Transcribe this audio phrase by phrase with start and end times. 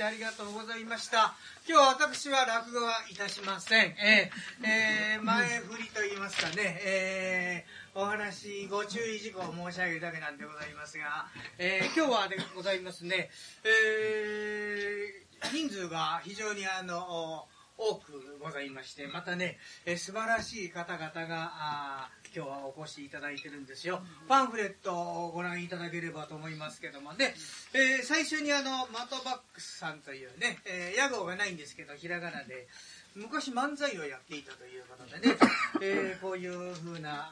[0.00, 1.34] してありがとうございました。
[1.68, 3.92] 今日は私は落語はいたしません。
[4.00, 11.26] えー、えー、前振りと言いますかね、えー、お話、ご注意事項を申し上げるだけなんでございますが、
[11.58, 13.28] えー、今日はでございますね、
[13.62, 17.44] えー、人数が非常にあの、
[17.80, 24.02] 多くございまして、またね、え素晴らしい方々が、あ今日はお越しいただいてるんですよ。
[24.28, 27.34] パンフレットをご覧いただければと思いますけどもね、
[27.72, 32.68] えー、最初にあの、マトバックスさんというね、えー、屋号がないんですけど、ひらがなで、
[33.16, 35.36] 昔漫才をやっていたということでね、
[35.80, 37.30] えー、こういう風な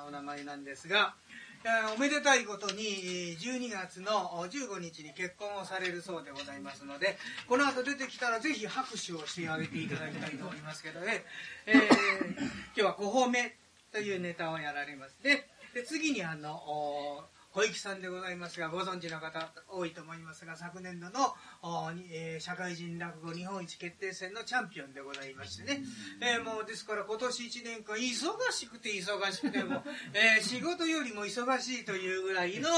[0.00, 1.14] あお名前なんですが、
[1.94, 7.16] おめでたいことに12月の15日に結婚をされるそうでございますので
[7.48, 11.24] この後出てきたらぜひ拍手をしてあげていただきたいと思いますけどね、
[11.66, 13.54] えー、今日は5褒め
[13.92, 15.16] というネタをやられます。
[15.22, 21.34] ねで次にあの小池さんでございますが、ご存知の方多いと思いますが、昨年度の、
[22.10, 25.82] えー、社会人落語日本一決定戦のチャンピオンでございましてね、
[26.22, 29.82] えー、もうですから今年1年間忙しくて忙しくても、
[30.14, 32.70] えー、仕事よりも忙しいというぐらいの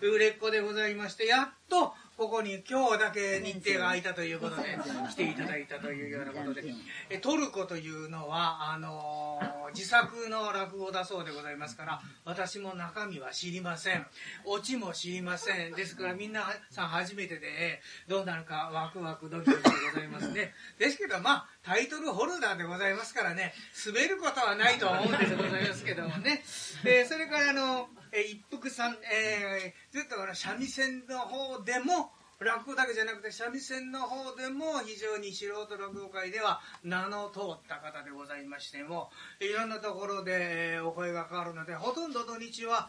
[0.00, 6.64] 売れっ子でございまして、やっとここに今日だけ日程が空いたということで来ていただいたというようなことで。
[7.08, 14.06] えトルコというのはあのー、自作の落語だそうでございますから私も中身は知りません。
[14.44, 15.72] オチも知りません。
[15.72, 20.52] ですからみんなさん初めてでどうなるかワクワクドキドキでございますね。
[20.78, 23.54] ですけどまあタイトルホルダーでございますからね
[23.86, 26.42] 滑ることはないとは思うんですございますけどもね、
[26.84, 32.10] えー、それからあのえ一服さん、えー、ずっと三味線の方でも
[32.40, 39.10] 落語だけじゃなくて三味線の方でも非常に素人落語界では名の通った方でございましても
[39.40, 42.88] いろんなところでお声がかかるのでほとんど土日は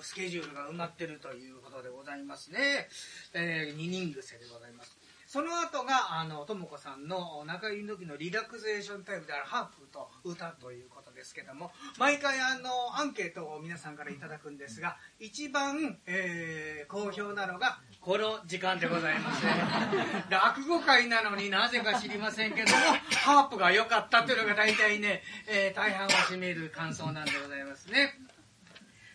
[0.00, 2.88] スケジュールが埋まってるということでございますね、
[3.34, 4.99] えー、二人癖でございます。
[5.30, 19.52] その後があのとも子さんの中井の時のリラクゼーションタイムであるハープと歌ということですけども毎回あのアンケートを皆さんからいただくんですが一番、えー、好評なのがこの時間でございますね。
[20.30, 22.76] 落語会なのになぜか知りませんけども、
[23.22, 28.18] ハープが良かったというのが大体ね、えー、大半を占める感想なんでございますね。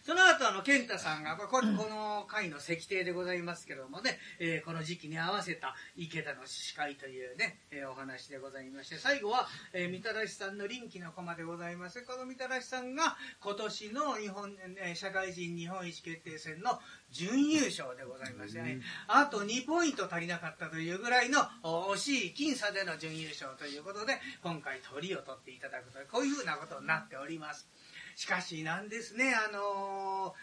[0.06, 12.04] その後、あの、健太さんが、この回の石庭でございますけどもね、えー、この時期に合わせた池田の司会というね、えー、お話でございまして、最後は、えー、みたらしさんの臨機の駒でございます。
[12.04, 16.80] このみたらしさんが、今年の日本、えー、社会人日本一決定戦の
[17.10, 27.68] 準優勝でございましてね、あと2ポイント足りなかったというぐらいの惜しい僅差での準優勝ということで、今回鳥を取っていただくという、こういうふうなことになっております。
[28.16, 30.34] しかしなんですね、あの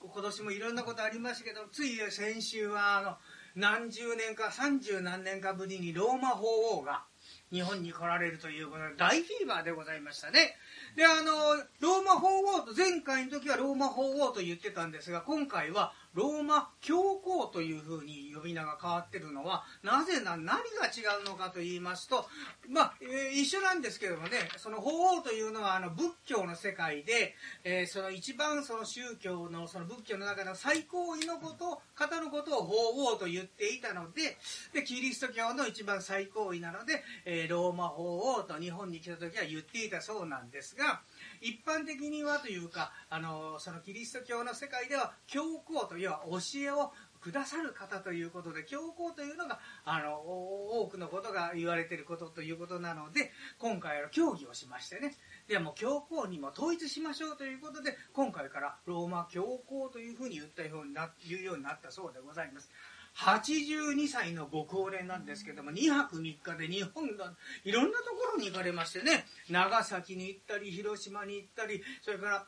[0.00, 3.16] ー、今年もいろんなことありましたけど、つい先週は、あの、
[3.56, 6.46] 何十年か、三十何年かぶりにローマ法
[6.78, 7.04] 王が
[7.50, 10.56] 日本に来られるということで、大フィーバーでございましたね。
[10.94, 20.54] で、あの、ローマ法王と、前回の時はローマ法王と言ってたんですが、今回はローマ教皇というふうに呼び名が変わってるのは、なぜな、何が
[20.86, 22.24] 違うのかと言いますと、
[22.70, 27.34] まあ、えー、一緒なんですけどもね、その法王というのは、あの、仏教の世界で、
[27.64, 34.38] えー、その一番その宗教の、その仏教の中の最高位のことを、方のことを法王と言っていたので、
[34.72, 41.02] で、キリスト教の一番最高位なので、えー、ローマ法王と日本に来た時は言っていたそうなんですが、
[41.40, 55.14] 一般的にはというか、あの、そのキリスト教の世界では、教皇というは教えをくださる方ということで、教皇というのが、あの、多くのことが言われていることということなので、今回は協議をしましてね、
[55.48, 62.70] でも教皇にも統一しましょうということで、今回からローマ教皇というふうに言ったようにな、言うようになったそうでございます。
[63.16, 67.32] 82歳のご高齢なんですけども、2泊3日で日本が
[67.64, 72.46] いろんなところに行かれましてね、長崎に行ったり、広島に行ったり、それから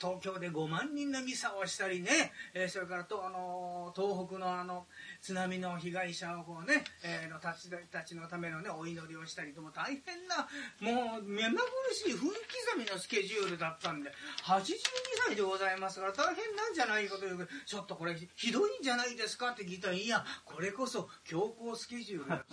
[0.00, 4.86] 東京で5万人のミサをしたりね、え、それからと、あの東北のあの
[5.24, 10.46] 津波の被害者をこうね、えー、のたちたちのためのねお祈りをしたりとも大変な
[10.80, 12.34] もう目まぐるしい分刻
[12.78, 14.10] みのスケジュールだったんで
[14.44, 14.74] 82
[15.26, 22.44] 歳でございますから大変なんじゃないかというちょっとこれひどいんじゃないですかって聞いたらいやこれこそ強行スケジュールだ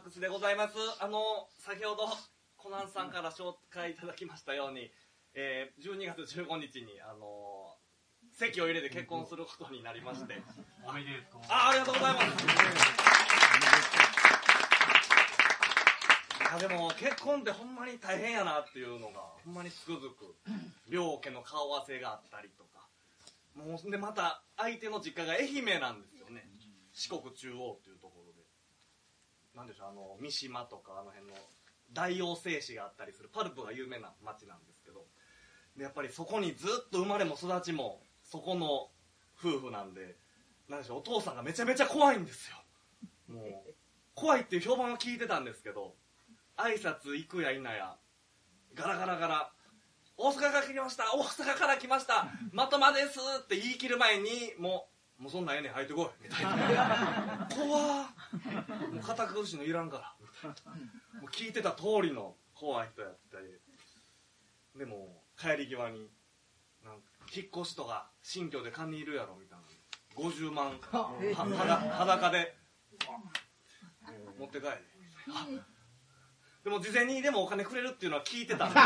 [0.00, 0.74] ックスでございます。
[0.98, 2.08] あの先ほど
[2.56, 4.90] コナンさんから紹介いただきましたように、
[5.34, 7.76] えー、12月15日にあの
[8.32, 10.42] 籍を入れて結婚することになりまして。
[10.88, 11.40] おめでとう。
[11.48, 12.24] あありがとうございます。
[16.40, 20.34] いやでも結婚ってほんまに大変やなっていうのがほんまにつくづく
[20.88, 22.88] 両家の顔合わせがあったりとか。
[23.54, 26.48] もうでまた相手の実家が愛媛なんですよね。
[26.92, 27.99] 四国中央っていう
[29.60, 31.34] なんでしょうあの三島とかあの辺の
[31.92, 35.04] 大王製紙があったりするパルプが有名な町なんですけど
[35.76, 38.88] でやっぱりそこにずっと生まれも育ちもそこの
[39.38, 40.16] 夫婦なんで
[40.68, 42.56] なんでしょうお父さんがめちゃめちゃ怖いんですよ。
[43.28, 43.74] もう
[44.14, 45.94] 怖いっていう評判は聞いてたんですけど
[46.56, 47.96] 挨拶行くや否や
[48.74, 49.52] ガラガラガラ
[50.16, 54.89] 大阪から来ました大阪から来ましたまとまですって言い切る前にもう
[55.20, 57.46] もうそんなんええねん入ってこいみたいな。
[57.54, 58.06] 怖っ。
[58.90, 60.14] もう堅苦しいのいらんから。
[60.18, 63.46] みたいなもう聞いてた通りの怖い人やったり。
[64.76, 66.10] でも帰り際に
[66.82, 69.64] なんか引っ越しとか新居で勘にいるやろみたいな。
[70.16, 70.80] 50万。
[70.90, 72.56] は裸裸で。
[74.38, 74.80] 持って帰れ。
[76.64, 78.68] でも事前にでもお金くれるっていうのは聞いてた。
[78.68, 78.80] んで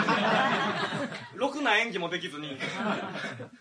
[1.36, 2.58] ろくな演技もできずに。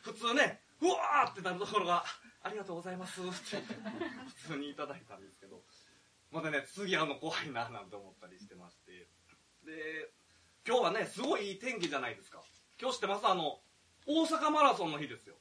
[0.02, 2.04] 普通ねうわーってなるところが
[2.44, 3.22] ありがとうございます。
[3.22, 3.32] って
[4.46, 5.62] 普通にいただいたんですけど。
[6.32, 9.08] またね次会うの怖いななんて思ったりしてまして。
[9.66, 10.12] で
[10.68, 12.42] 今日はねすごいいい天気じゃないですか。
[12.82, 13.28] 今日知ってます？
[13.28, 13.60] あの
[14.06, 15.36] 大阪マラソンの日ですよ。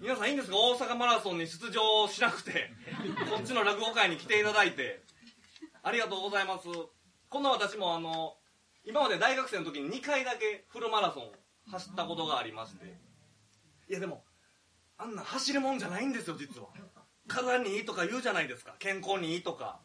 [0.00, 0.56] 皆さんいいんですか？
[0.56, 2.70] 大阪マラソンに出場しなくて。
[3.30, 5.02] こっちの落語会に来ていただいて。
[5.82, 6.66] ありがとうございます。
[7.28, 8.34] こんな私もあの
[8.84, 11.32] 今まで大学生の時に2回だけフルマラソンを
[11.70, 12.98] 走ったことがありまして。
[13.88, 14.24] いやでも
[15.00, 16.68] あんな走るもんじゃないんですよ実は。
[17.26, 18.74] 体にいいとか言うじゃないですか。
[18.78, 19.80] 健康にいいとか。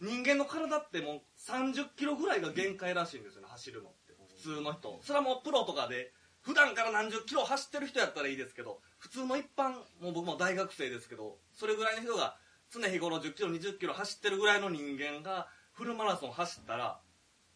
[0.00, 1.20] 人間の体ってもう
[1.50, 4.14] 30キロぐらいが限界らしいんですよね走るのって。
[4.42, 4.98] 普通の人。
[5.02, 12.36] それはもうプロとかで普段から何十キロ走ってる人やったらいいですけど普通の一般もう僕も大学生ですけどそれぐらいの人が
[12.70, 17.00] 常日頃10キロ20キロ走ってるぐらいの人間がフルマラソン走ったら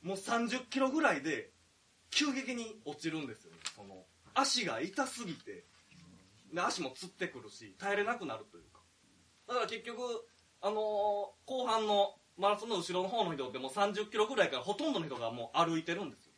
[0.02, 1.50] もう30キロぐらいで
[2.10, 3.58] 急激に落ちるんですよね。
[3.76, 4.04] その
[4.34, 5.64] 足が痛すぎて。
[6.54, 8.80] 足もつってくるし耐えれなくなるというか。
[9.48, 10.02] だから結局
[10.60, 10.76] あのー
[11.46, 16.32] 後半のマラソンの後ろの方の人ってもう30キロぐらいからほとんどの人がもう歩いてるんですよ。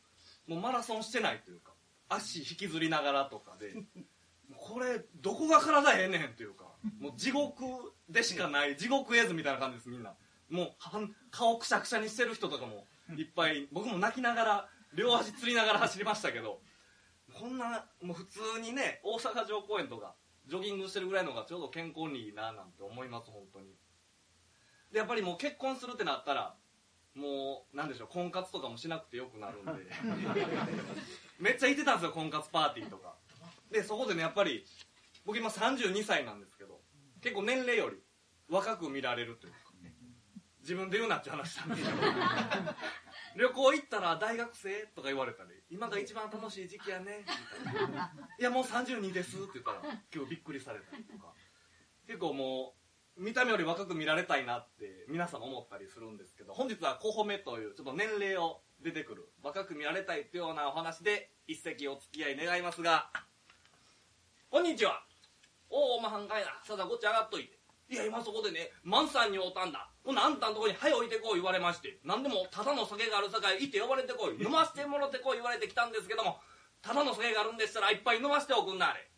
[0.47, 1.73] もうマラソンしてないというか
[2.09, 3.75] 足引きずりながらとかで
[4.57, 6.65] これどこが体ええねんというか
[6.99, 7.65] もう地獄
[8.09, 10.15] でしかない地獄絵図みたいな感じですみんな。
[10.49, 16.61] もうはん顔くしゃくしゃにしてる人とかもいっぱい僕も泣きながら両足つりながら走りましたけど
[17.43, 20.15] こんなもう普通にね大阪城公園とか
[20.47, 23.67] ジョギングしてるぐらいのがちょうど健康にいいななんて思います本当に。
[24.93, 26.55] でやっぱりもう結婚するってなったら
[27.17, 29.73] もうなんでしょう婚活とかもしなくてよくなるんで。
[31.41, 33.17] めっちゃ行ってたんですよ婚活パーティーとか。
[33.73, 34.65] でそこでねやっぱり
[35.25, 36.81] 僕今32歳なんですけど
[37.23, 37.97] 結構年齢より
[38.49, 39.59] 若く見られるというか
[40.61, 42.03] 自分で言うなって話なんですけど
[43.35, 47.25] 旅行行ったら大学生とか言われたり今が一番楽しい時期やね。
[48.39, 51.33] いやもう32ですって言ったら今日びっくりされたりとか。
[52.07, 52.75] 結構も
[53.17, 63.11] う見た目より若く見られたいなって皆さん思ったりするんですけど本日は「小褒め」というちょっと年齢を出てくる若く見られたいというようなお話で一席お付き合い願いますが
[64.51, 65.07] こんにちは。
[65.71, 67.59] おおおまはんかいなさだこっち上がっといて。
[67.89, 69.92] いや今そこでね万さんにおったんだ。
[70.05, 76.41] ほなあんたんとこに「はい置いてこい」言われまして何でもただの酒があるさかい行って呼ばれてこい飲ませてもろてこい言われてきたんですけども
[76.83, 79.09] ただの酒があるんでしたらいっぱい飲ませておくんなあれ。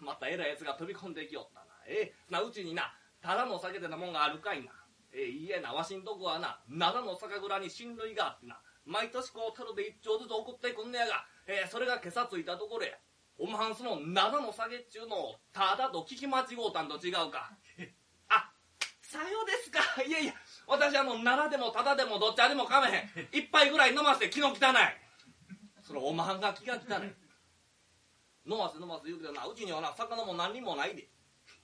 [0.00, 1.66] またえらいやつが飛び込んできよったな。
[1.86, 2.92] ええなうちにな
[3.22, 4.72] ただの酒ってなもんがあるかいな。
[5.12, 8.60] ええいいえなわしんとこはな灘の酒蔵に親類があってな。
[8.84, 12.98] 毎年こう樽で一丁ずつ送ってくんねやが、ええそれが今朝ついたところや。
[13.38, 17.56] おまはんその灘の酒っちゅうのをただと聞き間違うたんと違うか。
[19.14, 19.78] さようですか。
[20.02, 20.34] いやいや
[20.66, 23.28] 私あの奈良でもただでもどっちでもかめへん。
[23.30, 24.58] 一杯ぐらい飲ませて気の汚い。
[25.84, 27.14] そのおまはんが気が汚い。
[28.44, 31.08] 飲ませ飲ませ言うけどなうちにはな魚も何にもないで。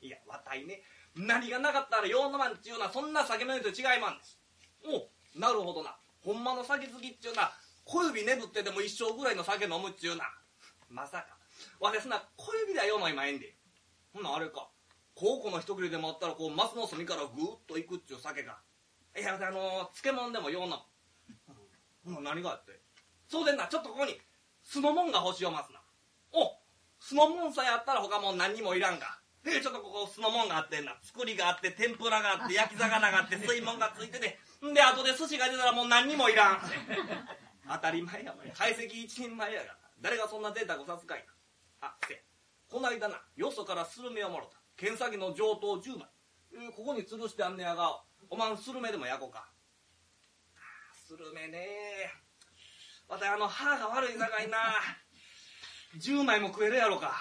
[0.00, 0.84] いやわたいね
[1.16, 4.38] 何がなかったらよう飲まんっちゅうのはそんな酒のやつ違いまんです。
[4.84, 5.98] おなるほどな。
[6.20, 7.52] ほんまの酒好きっちゅうな
[7.84, 10.32] 小指ねぶってでも一生ぐらいの酒飲むっちゅうな。
[10.88, 11.36] まさか。
[11.80, 13.56] 私な小指だよ飲いまえんで
[14.12, 14.70] ほんなあれか
[15.14, 18.62] 高校の一切れでもあったらこう松の隅からぐーっといくっちゅう酒か
[19.18, 20.82] いやあの漬物でもような
[22.04, 22.80] ほんな何があって
[23.28, 24.18] そうでんなちょっとここに
[24.62, 25.80] 酢のもんが欲しおますな
[26.32, 26.56] お
[26.98, 30.92] 酢のもんさえあったら他もう何にもいらんかで、ちょっとここ酢のもんがあってんな。
[31.02, 36.58] 作りがあって、天ぷらがあって、焼き魚があって、水もんがついてて、で、後で寿司が出たらもう何にもいらん。
[37.66, 38.52] 当たり前やもん。
[38.52, 39.72] 解析一人前やがな。
[40.02, 41.24] 誰がそんな贅沢さすかい
[41.80, 41.88] な。
[41.88, 42.20] あ、せや。
[42.68, 44.59] この間な、よそからスルメをもろた。
[44.80, 46.08] 剣先の上等10枚。
[46.54, 49.46] えーここに吊るしてあんねやが、おまんスルメでも焼こうか。
[50.56, 51.68] あースルメね
[53.06, 54.56] わたあの歯が悪いさかいな。
[55.98, 57.12] 10枚も食えるやろか。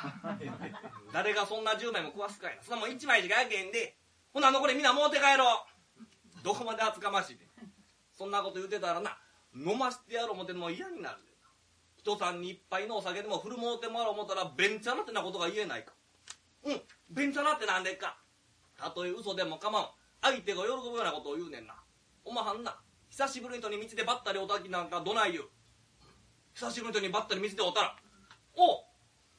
[1.11, 2.63] 誰がそんな10枚も食わすかいな。
[2.63, 3.97] そんなもん1枚しか焼けんで。
[4.31, 5.65] ほな残りみんな持って帰ろ
[6.39, 6.43] う。
[6.43, 7.45] どこまで厚かましいで。
[8.13, 9.17] そんなこと言うてたらな、
[9.53, 11.17] 飲ましてやろう思ても嫌になる。
[11.97, 15.93] 人さんに一杯のお酒でも振る舞うてもらおう思ったら、ベンチャなってなことが言えないか。
[16.63, 18.17] うん、ベンチャなってなんでっか。
[18.77, 19.89] たとえ嘘でも構わん。
[20.21, 21.75] 相手が喜ぶようなことを言うねんな。
[22.25, 22.77] おまはんな、
[23.09, 25.45] 久しぶりに人に道でばったりおたきなんかどない言う。
[26.53, 27.95] 久しぶりに人にばったり道でおったら、
[28.55, 28.83] おう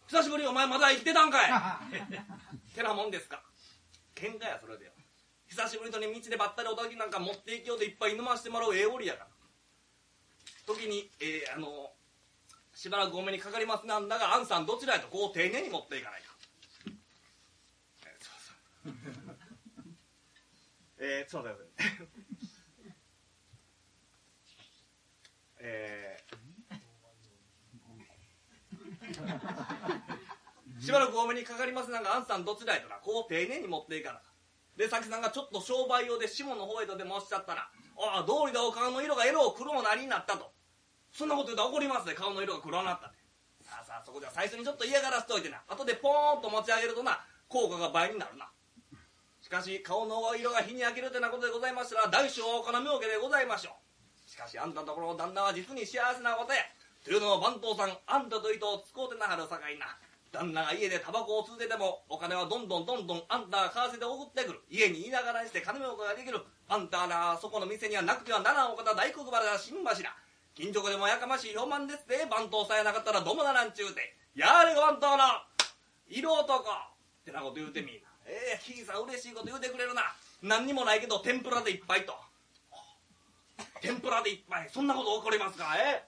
[0.08, 1.52] 久しぶりお前まだ生きてたんかい
[2.74, 3.42] てなもんですか。
[4.14, 4.92] 喧嘩やそれでよ。
[5.46, 9.30] 久しぶりに人に道でばったりおたきなんか持っていきようでいっぱい飲ましてもらうええおりやから。
[10.66, 11.92] 時に、えー、あの
[12.74, 16.29] しばらくお目にかかりますなんだが、アンさんどちらへとこう丁寧に持っていかないか。
[20.98, 21.44] えーそう。
[21.44, 21.66] ださい。
[25.62, 34.32] えー、しばらくお目にかかりますなんが、アンさんどちらへとな、こう丁寧に持っていかなか。
[34.76, 37.68] で、さきさんがちょっと商売用で下の方へとでもおっしゃったら、
[37.98, 40.52] ああ、道理でお顔の色がエロ黒なりになったと。
[41.12, 43.18] そんなこと言うと怒りますね、顔の色が黒になったって。
[43.62, 45.62] さあさあ、そこでは最初にちょっと嫌がらせておいてな。
[45.68, 48.50] 後でポーンと持ち上げるとな、効果が倍になるな。
[49.50, 54.30] しかし、顔の色が日に焼けるってなことでございましたら、大小お金儲けでございましょう。
[54.30, 56.62] しかし、あんたのところ旦那は実に幸せなことや。
[57.02, 59.98] というのも番頭さん、あんたと糸を使うてなはるさかいな。
[60.30, 64.62] 旦那が家でタバコを吸うてても、お金はどんどんどんどんあんたが為替で送ってくる。
[64.70, 66.38] 家にいながらにして金儲けができる。
[66.68, 70.14] あんたな、そこの店にはなくてはならんお方大黒原新柱。
[70.54, 74.14] 金直でもやかましい評判ですって、番頭さんやなかったらどもならんちゅうて。
[74.36, 75.24] やれが番頭の、
[76.06, 76.64] 色男っ
[77.24, 78.09] てなこと言うてみんな。
[78.30, 80.02] ええー、ひいさん嬉しいこと言うてくれるな。
[80.40, 82.14] 何にもないけど天ぷらでいっぱいと。
[83.82, 84.70] 天ぷらでいっぱい。
[84.70, 85.74] そんなこと起こりますか？
[85.76, 86.06] え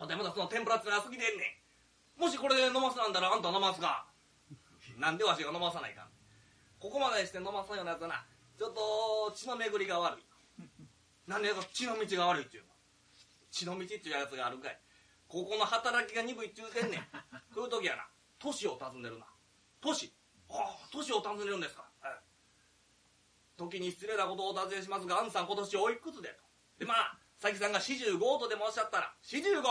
[0.00, 1.60] またまたその天ぷらってのは好きでんね
[2.16, 2.20] ん。
[2.20, 4.06] もしこれで飲ますなんだらあんた飲ますか？
[4.98, 6.08] なんでわしが飲まさないか
[6.80, 8.24] ここまでして飲まさんようなやつはな、
[8.58, 10.24] ちょっと血の巡りが悪い。
[11.26, 12.70] なんで血の道が悪いっていうの？
[13.50, 14.78] 血の道っていうやつがあるかい。
[15.28, 17.00] ここの働きが鈍いっちゅうてんねん。
[17.52, 18.06] そういう時やな、
[18.38, 19.26] 年を尋ねるな。
[19.82, 20.12] 年
[20.54, 21.84] ああ、年を尋ねるんですか？
[22.00, 22.14] はい。
[23.56, 26.44] 時に失礼なことをお尋ねしますが、アンさん今年おいくつでと。
[26.78, 29.62] で、まあ、佐木さんが45とでもおっしゃったら、45!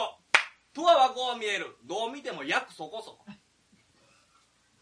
[0.74, 1.78] とはこう見える。
[1.86, 3.26] どう見ても約そこそこ。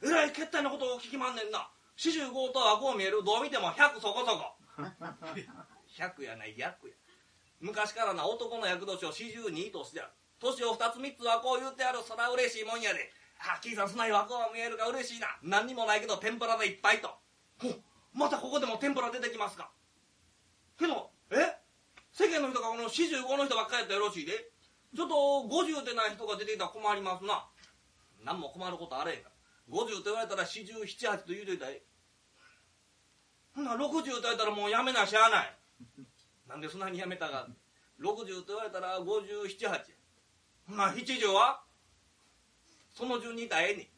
[0.03, 1.69] えらい決体のことを聞きまんねんな。
[1.97, 3.23] 45とはこう見える。
[3.23, 4.55] どう見ても100そこそこ。
[5.99, 6.95] 100やない、約や。
[7.59, 10.11] 昔からな男の役年を42としてある。
[10.39, 11.99] 年を2つ3つはこう言うてある。
[12.07, 13.11] そら嬉しいもんやで。
[13.41, 15.27] あ、キーさん、そないは見えるか嬉しいな。
[15.41, 17.09] 何にもないけど天ぷらでいっぱいと。
[17.57, 17.69] ほ
[18.13, 19.71] またここでも天ぷら出てきますか。
[20.77, 21.57] けど、え？
[22.11, 24.51] 世間の人がこの45の人ばっかりやったらよろしいで。
[24.93, 27.47] ちょっと50でない人が出てきたら困りますな。
[28.23, 29.35] 何も困ることあれへんから。
[29.69, 31.83] 50と言われたら47、8と言うといたらえ
[33.55, 35.57] ほな60と言われたらもうやめなしゃあない。
[36.47, 37.47] なんでそんなにやめたが。
[38.01, 39.81] 60と言われたら57、8。
[40.67, 41.63] ほな70は？
[43.01, 43.89] その順にいたらええね。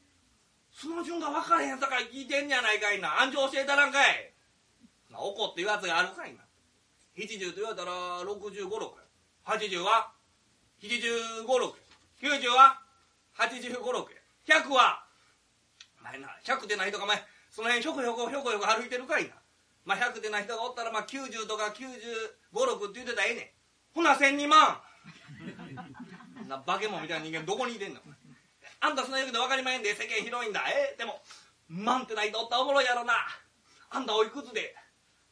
[0.71, 3.19] その順が分からへんさかい聞いてんじゃないかいな。
[3.19, 4.31] 暗示教えたらんかい。
[5.11, 6.39] な怒って言うやつがあるかいな。
[7.17, 7.91] 70と言われたら
[8.23, 8.95] 65、6。
[9.43, 10.13] 80は
[10.79, 11.75] 75、6。
[12.23, 12.79] 90は
[13.35, 14.07] 85、6。
[14.47, 15.03] 100は
[16.01, 19.35] 前な、100でない人がお前、その辺ひょこひょこひょこひょこ歩いてるかいな。
[19.83, 21.83] まあ100でない人がおったらまあ90とか95、
[22.55, 23.95] 6って言うてたらええねん。
[23.95, 24.79] ほな1002万。
[26.47, 27.99] な化け物みたいな人間どこにいてんの？
[28.83, 30.61] あんたそんな言うけど分かりまへんで世間広いんだ。
[30.67, 31.21] えでも
[31.69, 33.13] 万ってないとおったらおもろいやろな。
[33.89, 34.75] あんたおいくつで？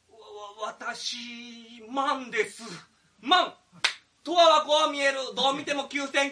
[0.10, 0.18] わ
[0.64, 1.18] わ私
[1.92, 2.64] 万です。
[3.20, 3.54] 万
[4.24, 5.18] とははこう見える。
[5.36, 6.32] どう見ても9990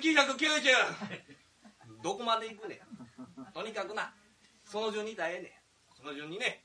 [2.01, 2.79] どこまで行くね
[3.53, 4.13] とにかくな。
[4.63, 5.51] その順にいたらええねん。
[5.97, 6.63] その順にね。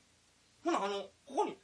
[0.63, 1.57] ほなあのここに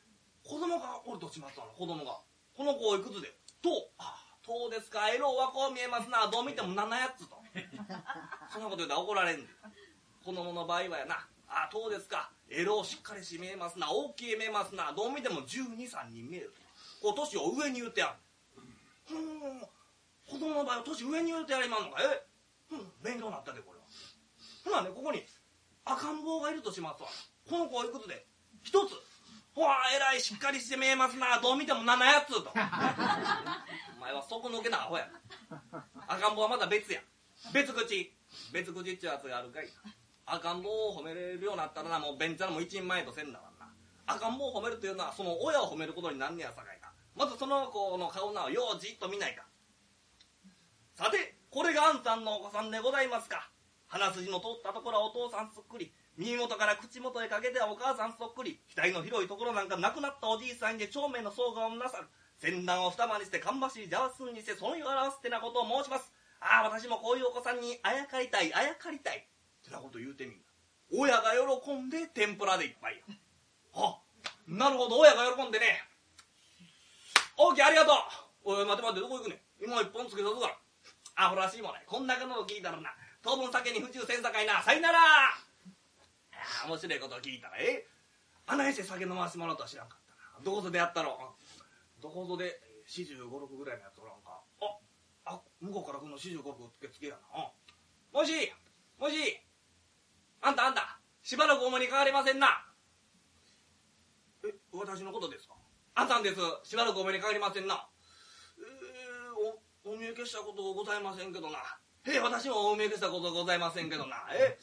[0.43, 2.19] 子供がおるとしますわ子供が。
[2.57, 3.29] この子おいくつで？
[3.61, 5.09] とあそうですか。
[5.09, 6.27] エロはこう見えますな。
[6.29, 7.40] どう見ても7やつと。
[8.51, 9.53] そんなこと言うたら怒られんで。
[10.23, 11.27] 子供の場合はやな。
[11.47, 12.31] あそうですか？
[12.49, 13.91] エロしっかりし見えますな。
[13.91, 14.91] 大きい見えますな。
[14.93, 16.53] どう見ても123人見える
[17.01, 18.15] こう年を上に言うてや
[19.09, 19.61] るうん。
[20.29, 22.01] 子供の場合は年上に言うてやりまんのか？
[22.01, 22.25] え？
[22.71, 22.91] うん。
[23.01, 23.85] 勉強になったでこれは。
[24.63, 25.25] ほなねここに
[25.83, 27.09] 赤ん坊がいるとしますわ。
[27.49, 28.25] この子いくつで
[28.63, 28.93] 一つ
[29.53, 31.39] ほわえらいしっかりして見えますな。
[31.41, 32.51] どう見ても7やつと。
[33.97, 35.09] お前は底抜けなアホや。
[36.07, 37.01] 赤ん坊はまだ別や
[37.49, 38.13] 別口。
[38.53, 39.67] 別口っちゅうやつがあるかい。
[40.25, 43.67] 赤ん坊を褒めれるようになったらなもうベンチャーも一人前とせんだわな。
[44.05, 49.43] 赤ん坊を褒めるというのはその親を褒めることになんねやさかいかまずその子の顔なをようじっと見ないか。
[50.95, 53.49] さてこれがあんたんのお子さんでございますか。
[53.87, 55.91] 鼻筋の通ったところはお父さんそっくり。
[56.17, 58.61] 耳元から口元へかけてはお母さんそっくり。
[58.75, 62.07] 額の広いところなんか亡くなったおじいさんで長命の相顔をなさる。
[62.39, 66.11] 先端を二間にして芳しい邪魔すにしてそのを表すってなことを申します。
[66.41, 69.17] ああ私もこういうお子さんにあやかりたいあやかりたい。
[69.19, 69.21] っ
[69.63, 70.43] てなこと言うてみんな。
[70.91, 73.15] 親が喜んで天ぷらでいっぱいや。
[73.75, 74.01] あ
[74.47, 75.85] なるほど親が喜んでね。
[77.37, 77.95] 大きいありがとう。
[78.43, 80.57] おい待て待てどこ行くね今一本つけたぞから。
[81.15, 82.89] アホらしいもないこんなこと聞いたらな。
[83.21, 84.63] 当分酒に不自由せんさかいな。
[84.63, 84.99] さいなら。
[84.99, 87.85] あ面白いことを聞いたらえ？
[88.47, 90.43] あないして酒飲ましてもらうとは知らんかったな。
[90.43, 91.35] どこぞでやったろ
[92.01, 94.00] どこぞで四十五六ぐらいのやつ
[95.61, 97.51] 向こうから来るの四十五六つけつけやな。
[98.11, 98.31] もし
[98.97, 99.15] もし。
[100.41, 102.65] あんたあんたしばらくお目にかかりませんな。
[104.43, 105.53] え私のことですか？
[105.93, 106.41] あんたんです。
[106.63, 107.87] しばらくお目にかかりませんな。
[108.57, 111.59] えー、おお見受けしたことございませんけどな。
[112.07, 114.17] え私もお見受けしたことございませんけどな。
[114.33, 114.57] え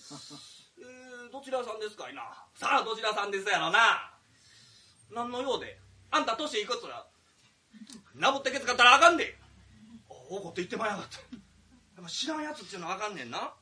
[0.81, 2.23] えー、どちらさんですかいな？
[2.57, 4.19] さあどちらさんですやろな。
[5.13, 5.79] 何の用で？
[6.11, 6.83] あんた年いくつ？
[8.17, 9.39] なぶってけつかったらあかんで
[10.31, 11.17] おこって言ってまいやがって。
[11.97, 13.55] やっぱ知らんやつっていうのはあかんねんな。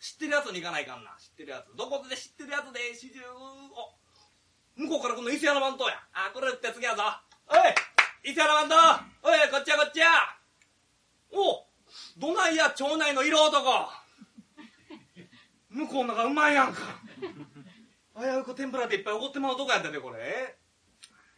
[0.00, 1.16] 知ってるやつに行かないかんな。
[1.18, 1.76] 知ってるやつ。
[1.76, 4.80] どこで知ってるやつで四十お。
[4.80, 5.96] 向こうからこの伊勢屋の番頭や。
[6.12, 7.02] あこれって次やぞ。
[7.48, 9.06] おい伊勢屋の番頭。
[9.22, 10.06] おいこっちやこっちや。
[11.32, 11.64] お
[12.18, 13.88] どないや町内の色男。
[15.70, 16.80] 向こうのがうまいやんか。
[18.18, 20.56] 危うく天ぷらでいっぱい怒ってまうとこやったでこれ。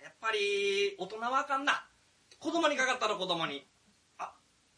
[0.02, 1.84] やっぱり大人はあかんな。
[2.38, 3.66] 子供にかかったら子供に。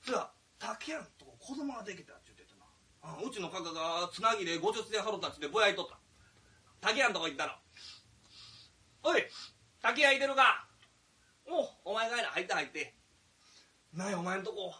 [0.04, 2.66] そうや竹やんとこ子供ができたって言ってたな。
[3.02, 5.98] あうちのカカがつなぎで50銭春たちでぼやいとった。
[6.80, 7.52] 竹やんとこ行ったの。
[9.02, 9.22] おい
[9.80, 10.66] 竹やいてるか。
[11.84, 12.94] おお前がやな入って入って。
[13.92, 14.74] 何やお前んとこ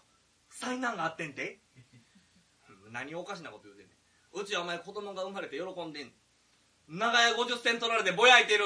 [0.50, 1.61] 災難があってんて。
[2.90, 4.40] 何おかしなこと言うてんねん。
[4.40, 6.12] うちはお前子供が生まれて喜んでん。
[6.88, 8.64] 長屋50銭取られてぼやいてる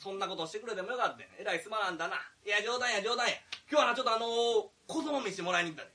[0.00, 2.16] そんなことしてくれてもよかったえらいすまなんだな。
[2.44, 3.34] いや冗談や冗談や。
[3.70, 4.30] 今日はなちょっとあのー、
[4.86, 5.90] 子供見してもらいに行ったで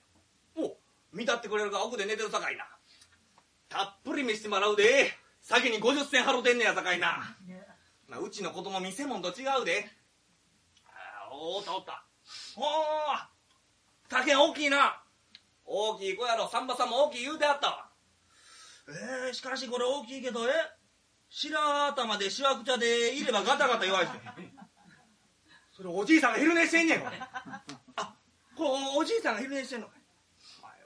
[0.57, 0.77] お
[1.15, 2.65] 見たってくれるか奥で寝てるさかいな。
[3.67, 5.11] たっぷり見してもらうで。
[5.41, 7.35] 先に50銭払うてんねやさかいな。
[8.09, 9.87] なうちの子供見せ物と違うで。
[10.85, 12.03] あおったおった。
[12.57, 12.65] おお
[14.09, 15.01] 竹大きいな。
[15.65, 16.47] 大きい子やろ。
[16.49, 17.89] サンバさんも大きい言うてあったわ。
[18.87, 20.51] えー、しかしこれ大きいけどえ
[21.29, 24.09] 白頭でしわくちゃでいればガタガタ弱いし
[25.71, 26.99] それおじいさんが昼寝してんねん。
[26.99, 27.17] これ
[27.95, 28.13] あ
[28.57, 29.93] これおじいさんが昼寝してんのか。
[29.95, 29.99] い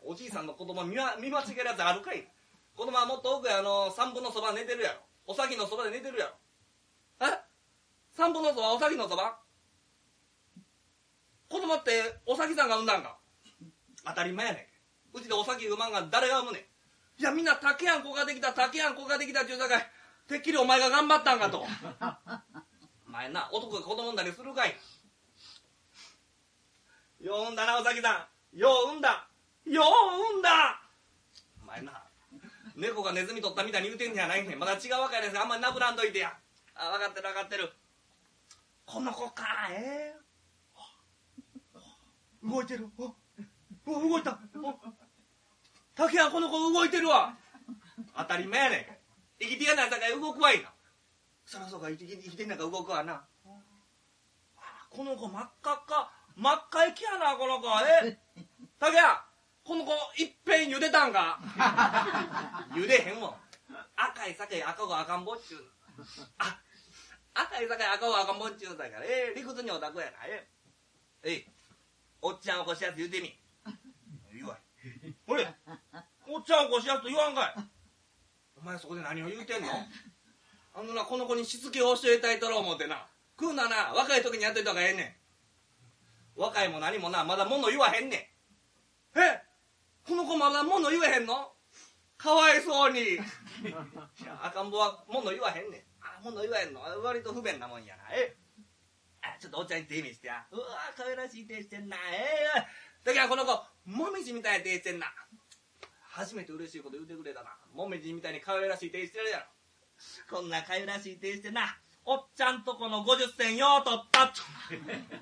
[0.06, 2.28] おじいさんの子供見見間違えるやつあるかい。
[2.76, 5.00] 子供はもっと奥やあの三分のそば寝てるやろ。
[5.26, 6.34] お先のそばで寝てるやろ。
[7.26, 7.40] え？
[8.16, 9.40] 三分のそばお先のそば？
[11.50, 13.18] 子供ってお先さんが産んだんか？
[14.06, 14.68] 当たり前やね
[15.14, 16.68] んうちでお先産まんが誰が産むね
[17.18, 17.22] ん。
[17.22, 19.88] いやみんな竹やん子ができた竹やん子ができたっちゅうさかい
[20.28, 21.66] てっきりお前が頑張ったんかと。
[23.08, 24.76] お前な男が子供産んだりするかい。
[27.22, 28.58] よう産んだなお先さん。
[28.58, 29.28] よう産んだ。
[29.66, 29.86] よう
[30.32, 30.82] 産んだ。
[31.62, 32.04] お前な
[32.76, 35.40] 猫がネズミ取ったみたいに言うてんじゃないねまだ違うわかいです。
[35.40, 36.34] あんまりなぶらんといてや。
[36.76, 37.72] あ分かってる分かってる。
[38.86, 42.88] この子かええー、動いてる。
[43.86, 44.40] お動いた。
[45.96, 47.36] 竹やこの子動いてるわ。
[48.18, 49.03] 当たり前やねん。
[49.44, 50.74] 生きてやないさかい動くわいな。
[51.46, 53.26] そらそうか生き生きてんなんか動くわな。
[54.90, 56.12] この子真っ赤っか。
[56.36, 57.68] 真っ赤いきやなこの子。
[58.04, 58.18] え？
[58.80, 59.24] 竹や
[59.64, 61.40] この子いっぺん茹でたんか？
[62.74, 63.38] 茹でへんわ。
[63.96, 65.64] 赤い酒赤子赤ん坊っちゅう。
[66.38, 66.60] あ
[67.34, 69.06] 赤い酒赤子赤ん坊っちゅうだから。
[69.06, 70.18] ええ理屈におたくやな。
[70.26, 70.48] え
[71.24, 71.46] ええい
[72.22, 73.38] おっちゃん起こしやつ言うてみ。
[74.34, 75.14] 言わい。
[75.26, 75.54] ほれ
[76.28, 77.56] おっちゃん起こしやつと言わんかい
[78.64, 79.68] お前そこで何を言うてんの？
[80.76, 83.06] あのなこの子にしつけを教えたいとろう思ってな。
[83.38, 85.20] 食うなな若い時にやっといた方がええね
[86.38, 86.40] ん。
[86.40, 88.34] 若いも何もなまだ物言わへんね
[89.16, 89.20] ん。
[89.20, 89.44] え？
[90.08, 91.54] この子まだ物言えへんの？
[92.18, 93.02] かわいそうに。
[93.16, 93.18] い
[94.26, 95.84] や赤ん坊は物言わへんねん。
[96.02, 96.82] あ物言わへんの？
[97.04, 98.06] 割と不便なもんやな。
[98.12, 98.38] え？
[99.22, 101.98] あちょっとおっちゃんに手見してやうわかわらしい手してんな。
[101.98, 102.68] ええ。
[103.04, 103.52] だからこの子
[103.86, 105.14] もみじみたいな手してんな。
[106.02, 107.58] 初めて嬉しいこと言うてくれたな。
[107.74, 109.46] もみじみたいに可愛らしい手してるやろ
[110.30, 114.32] こんなかゆらしい手してな、おっちゃんとこの50銭よう取ったっ。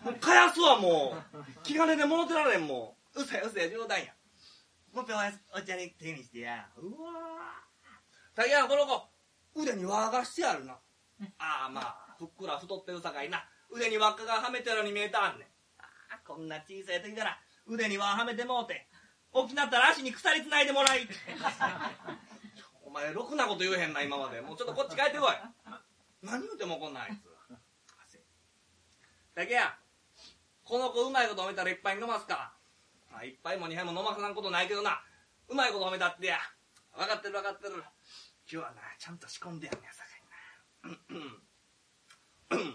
[0.04, 1.64] もう返すわ、もう。
[1.64, 3.22] 気兼ねで戻ってられん、もう。
[3.22, 4.06] うせうせ、冗談や。
[4.94, 5.18] もうぺお
[5.58, 6.68] おっちゃんに手にしてや。
[6.78, 8.36] うわぁ。
[8.36, 10.74] たやこの子、腕に輪がしてあるな。
[11.38, 13.46] ああ、まあ、ふっくら太ってるさかいな。
[13.70, 15.48] 腕に輪っかがはめてるように見えたんねん。
[15.80, 15.84] あ
[16.16, 18.88] あ、こんな小さい時から腕に輪はめてもうて。
[19.34, 21.08] 起きなったら足に鎖つないでもらい。
[22.92, 24.42] お前、ろくなこと言えへんな、今まで。
[24.42, 25.36] もうちょっとこっち帰ってこい。
[26.22, 27.22] 何言うてもこんなんあいつ。
[29.34, 29.78] だけや、
[30.66, 32.54] この子うまいこと褒めたらいっぱい飲ますか。
[33.10, 35.02] まあ、一杯も二杯も飲まさんことないけどな。
[35.48, 36.38] うまいこと褒めたってや。
[36.94, 37.76] 分かってる分かってる。
[37.76, 37.86] 今
[38.46, 40.10] 日はな、ちゃんと仕込んでやんねやさか
[42.58, 42.66] いな。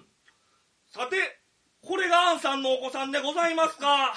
[0.94, 1.42] さて、
[1.82, 4.14] これがアンさんのお子さんでございますか。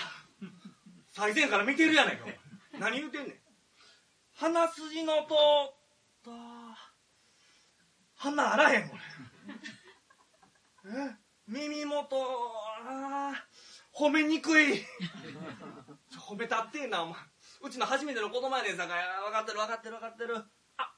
[1.10, 2.26] 最前から見てるやないか。
[2.80, 3.40] 何言うてんねん。
[4.36, 5.78] 鼻筋のと
[6.30, 6.36] っ
[8.16, 8.90] た鼻あらへん。
[8.90, 8.96] こ
[10.86, 11.16] れえ
[11.48, 12.16] 耳元
[12.88, 13.34] あ
[13.94, 14.86] 褒めにくい。
[16.18, 17.16] 褒めたってえなお前。
[17.62, 19.04] うちの初めての子供やねんさかい。
[19.26, 20.38] 分かってる分かってる分かってる。
[20.78, 20.94] あ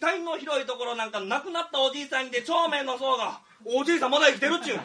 [0.00, 4.78] 額の広いところなんか亡くなったおじいさんにで長命の層がおじいさんまだ生きてるっちゅう。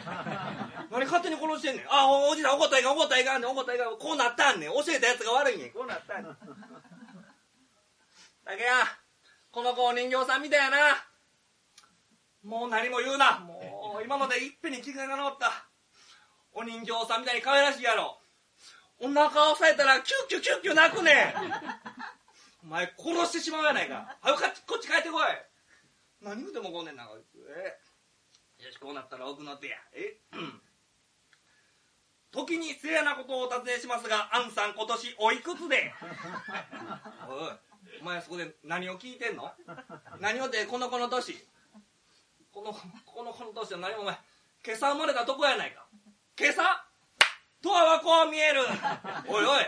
[0.90, 1.86] 何勝手に殺してんねん。
[1.88, 3.50] あおおじいさん怒ったらいかん怒ったらいかんねん。
[3.50, 3.98] 怒ったいかん。
[3.98, 4.70] こうなったんねん。
[4.70, 5.70] 教えたやつが悪いねん。
[5.70, 6.32] こうなったんねん。
[8.44, 8.72] だけや
[9.54, 10.76] この子お人形さんみたいやな。
[12.42, 13.38] もう何も言うな。
[13.38, 15.68] もう今までいっぺんに気が治った。
[16.52, 18.18] お人形さんみたいに可愛らしいやろ。
[18.98, 21.34] お腹押さえたらキュッキュッキュッキュ泣くねん。
[22.64, 24.18] お前殺してしまうやないか。
[24.20, 25.22] はよかこっち帰ってこい。
[26.20, 27.38] 何言うてもこんねんなこいつ。
[28.58, 28.64] え？
[28.64, 29.76] よしこうなったら奥の手や。
[29.92, 30.18] え？
[32.32, 35.94] 時に失礼なことをお尋ねしますがアンさん今年おいくつで？
[37.30, 37.73] おい。
[38.04, 39.50] お前そこで何を聞いてんの？
[40.20, 41.42] 何をってこの子の年。
[42.52, 42.70] この
[43.06, 44.18] この子の年は何もお前
[44.62, 45.86] 今朝生まれたとこやないか。
[46.38, 46.84] 今朝？
[47.62, 48.60] とはこう見える。
[49.26, 49.64] おいおい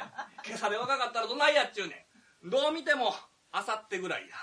[0.47, 2.05] 今朝で若かったらどないやっちゅうね
[2.45, 2.51] ん。
[2.51, 3.15] どう見ても
[3.53, 4.37] あさってぐらいや。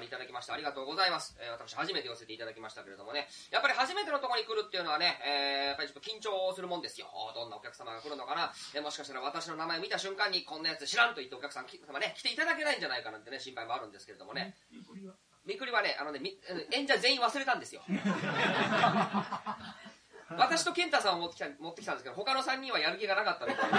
[0.00, 1.36] りいただきましてありがとうございます。
[1.40, 7.06] えー、私初めて寄せていただきましたけれどもね、やっぱり初めてのところに来るっていうのはね、えー、やっぱりちょっと緊張するもんですよ。
[7.34, 14.56] どんなお客様が来るのかな、えーもしかしたら私の名前を見た瞬間にこんなやつ知らんと言ってお客さん様ね、来ていただけないんじゃないかなんてね、心配もあるんですけれどもね。
[15.46, 15.82] みくりは？
[15.82, 16.38] ね、あのね、み
[16.72, 17.82] 演者全員忘れたんですよ。
[20.50, 23.70] 私と健太さんを持ってきた持ってきたんですけど、他の3人はやる気がなかったみたい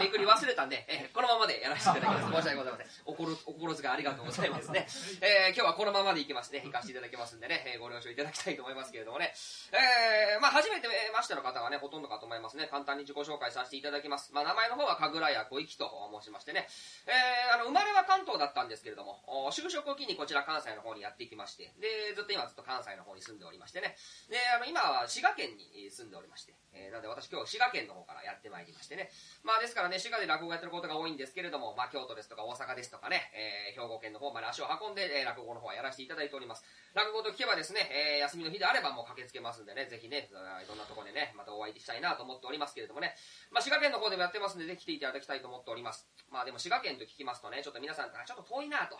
[0.00, 2.40] で、 めくり忘れたんで、えーこのままでやらせていただきます。
[2.40, 2.86] 申し訳ございません。
[3.04, 4.86] おころお心遣いありがとうございますね。
[5.20, 6.62] えー今日はこのままでいきますね。
[6.64, 9.34] 行かせていただきますんでね、えーご了承いただきたいと思いますけれどもね。
[9.72, 12.66] えーまあ初めてましての方がね、ほとんどかと思いますね。
[12.68, 14.32] 簡単に自己紹介させていただきます。
[14.32, 16.66] まあ名前の方は神楽屋小粋と申しましてね、
[17.06, 23.96] えーあの、生まれは関東だったんですけれども、お就職を機にこちら関西の方にやっていきまして、で、ずっと今ずっと関西の方に住んでおりましてね、
[24.28, 29.10] で、あの、今は滋賀県に住んでおりまして、えーなので私今日滋賀県の方からやってまいりましてね、
[29.42, 36.64] まあですからね、滋賀で落語をやってることが多いんですけれども、まあ京都ですとか大阪ですとかね、えー兵庫県の方まで足を運んで、えー落語の方はやらせていただいております。
[36.94, 43.14] 落語と聞けばですね、えー休みの日であればもう駆けつけますんでね、ぜひね、いろんなところでね、またお会いしたいなと思っておりますけれどもね、
[43.50, 46.06] まあ滋賀県の方でもやってますんで、ぜひ来ていただきたいと思っております。
[46.30, 48.98] まあでも滋賀県と聞きますとね、ちょっと皆さん、ちょっと遠いなと。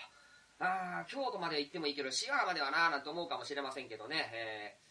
[0.63, 4.90] あー京都まで行ってもいいけど、滋賀まではなーなんて思うかもしれませんけどね、えー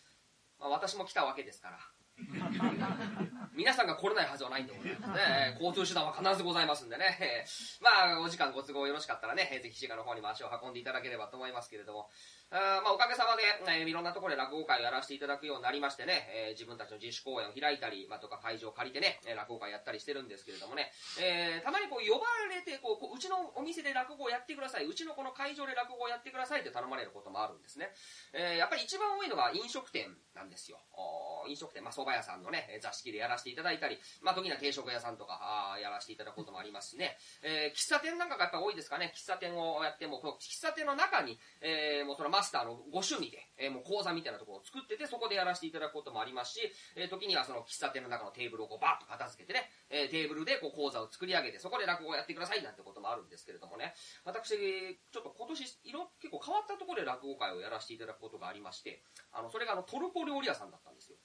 [0.59, 1.79] まあ、私も来たわけですから。
[3.55, 5.57] 皆さんが来れないはずはないんでございますね。
[5.61, 7.17] 交通手段は必ずございますんでね。
[7.21, 12.09] えーまあ、お時間ご都合よろしかったらね、えーぜひ滋賀の方にも足を運んでいただければと思いますけれども。
[12.51, 20.89] あまあ、おかげさまで、えー、いろんなところで落語会をやらせていただくようになりましてね、えー、自分たちの自主公演を開いたり、まあ、とか会場を借りてね、落語会やったりしてるんですけれどもね、
[21.21, 27.93] えー、たまにこう呼ばれてこう、こううちのお店で落語をやってください、うちのこの会場で落語をやってくださいって頼まれることもあるんですね。
[28.33, 30.81] えー、やっぱり一番多いのが飲食店なんですよ。
[30.97, 53.91] お飲食店、まあ、蕎麦屋さんのね、座敷でやらせていただいたり、まあ、時には定食屋さんとか、あやらせていただくこともありますしね、えー、喫茶店なんかがやっぱ多いですかね、喫茶店をやっても、この喫茶店の中に、えー、もうそのマスターのご趣味で、えー、もう講座みたいなところを作ってて、そこでやらせていただくこともありますし、えー、時にはその喫茶店の中のテーブルをこうバーッと片付けてね、えー、テーブルでこう講座を作り上げて、そこで落語をやってくださいなんてこともあるんですけれどもね、
[54.23, 59.03] 私、ちょっと今年、色、結構変わったところで落語会をやらせていただくことがありまして、
[59.35, 61.17] あの、それがあの、トルコ料理屋さんだったんですよ。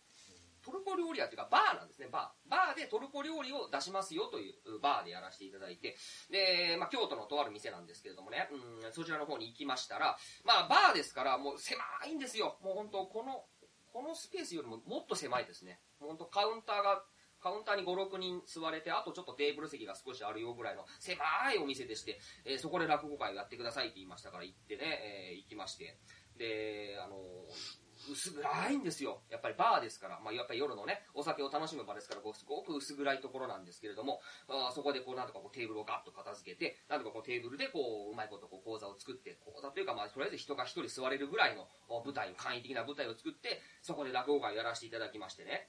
[0.64, 2.50] トルコ料理屋っていうかバーなんですね、バー。
[2.50, 5.96] バーでトルコ料理を出しますよというバーでやらせていただいて、
[6.30, 12.58] で、まあ、京都のとある店なんですけれどもね、うん、そちらの方に行きましたら、まあ、バーですから、もう狭いんですよ。
[12.62, 13.44] もう本当この、
[13.92, 15.80] このスペースよりももっと狭いですね。
[16.00, 17.04] 本当カウンターが
[17.44, 21.20] カウンターに5、6人座れて、あとちょっとテーブル席が少しあるよぐらいの狭
[21.52, 25.98] いお店でして、えー、そこで落語会をやってくださいって言いましたから行ってね、えー、行きまして。
[26.38, 29.22] で、あのー薄暗いんですよ。
[29.30, 41.66] やっぱりバーですから、まあ、やっぱり夜のね、お酒を楽しむ場ですから、こうすごく薄暗いところなんですけれども、あそこでこう、なんとかこうテーブルをガッと片付けて、なんとかこうテーブルでこう、うまいことこう講座を作って、講座というか、まあ、とりあえず人が一人座れるぐらいの
[42.04, 45.68] 舞台を、簡易的な舞台を作って、そこで落語会をやらせていただきましてね。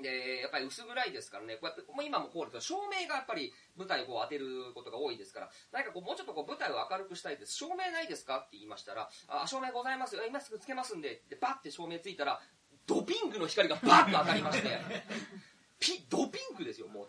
[0.00, 7.54] で、やっぱり薄暗いですからね、こうやって、もう今もこうです照明がやっぱり舞台をこう当てることが多いですから、何かこう、もうちょっとこう舞台を明るくしたいです。
[7.54, 10.22] 照明ないですかって言いましたら、あ、照明ございますよ。
[10.26, 12.40] 今すぐつけますんで、で、バッて照明ついたら、
[12.86, 14.68] ドピンクの光がバッと当たりまして、
[15.78, 17.06] ピ、ドピンクですよ、もう。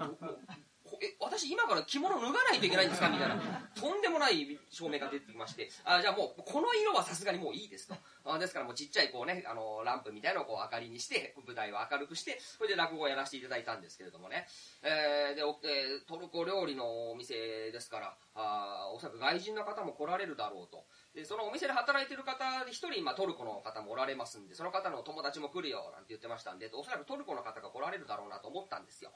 [1.01, 3.10] え、私今から着物脱がないといけないんですか？
[3.10, 3.36] みたいな。
[3.75, 7.95] とんでもない照明が出てきまして、あ、じゃあもう、この色はさすがにもういいですと。
[8.27, 14.47] あですからもうちっちゃいこうね、あの、ランプみたいなのをこう明かりにして、舞台を明るくして、それで落語をやらせていただいたんですけれどもね。
[14.81, 20.86] えー、で、えー、トルコ料理のお店ですから、あおそらく外人の方も来られるだろうと。
[21.13, 29.12] で、そのお店で働いてる方で一人、まあ、トルコの方もおられますんで、その方のお友達も来るよ、なんて言ってましたんで、おそらくトルコの方が来られるだろうなと思ったんですよ。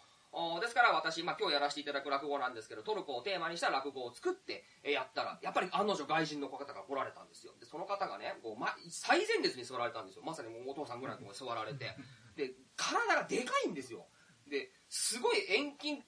[0.61, 7.53] ですから私、まあ、今日やらせていただく落語なんですけど、トルコをテーマにした落語を作って、えやったら、やっぱり案の定外人の方が来られたんですよ。
[7.59, 10.23] で、その方がね、こう、ま、最前列に座られたんですよ。
[10.23, 11.95] まさにもうお父さんぐらいのところに座られて。
[12.35, 14.05] で、体がでかいんですよ。
[14.47, 16.03] で、すごい遠近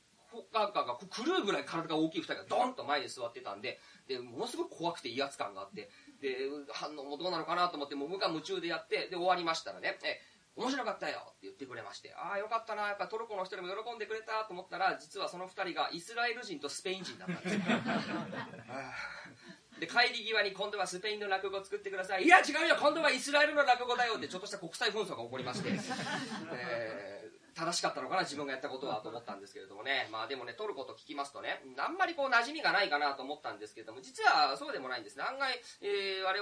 [0.54, 5.90] 感が狂うぐらい体が大きい二人がドンと前に座ってたんで、で、ものすごく怖くて威圧感があって、
[6.22, 6.38] で、
[6.72, 10.22] 反応もどうなのかなと思って、もう無我夢中でやって、で、終わりましたらね、え、
[10.56, 17.62] 面白かったよって言ってくれまして、ああ、よかったな、やっぱトルコの人にも喜んでくれたと思ったら、実はその二人がイスラエル人とスペイン人だったんですよ。
[19.80, 22.24] で、帰り際に今度はスペインの落語を作ってください。
[22.24, 25.70] いや、違うよ、今度はイスラエルの落語だよって、ちょっとした国際紛争が起こりまして、
[26.54, 27.21] えー
[27.56, 30.08] 正しかったのかな、自分がやったことはと思ったんですけれどもね。
[30.12, 35.24] まあでもね、トルコと聞きますとね、あんまりこう馴染みがないかなと思ったんですけれども、実はそうでもないんですね。
[35.24, 36.40] 案外、えー、我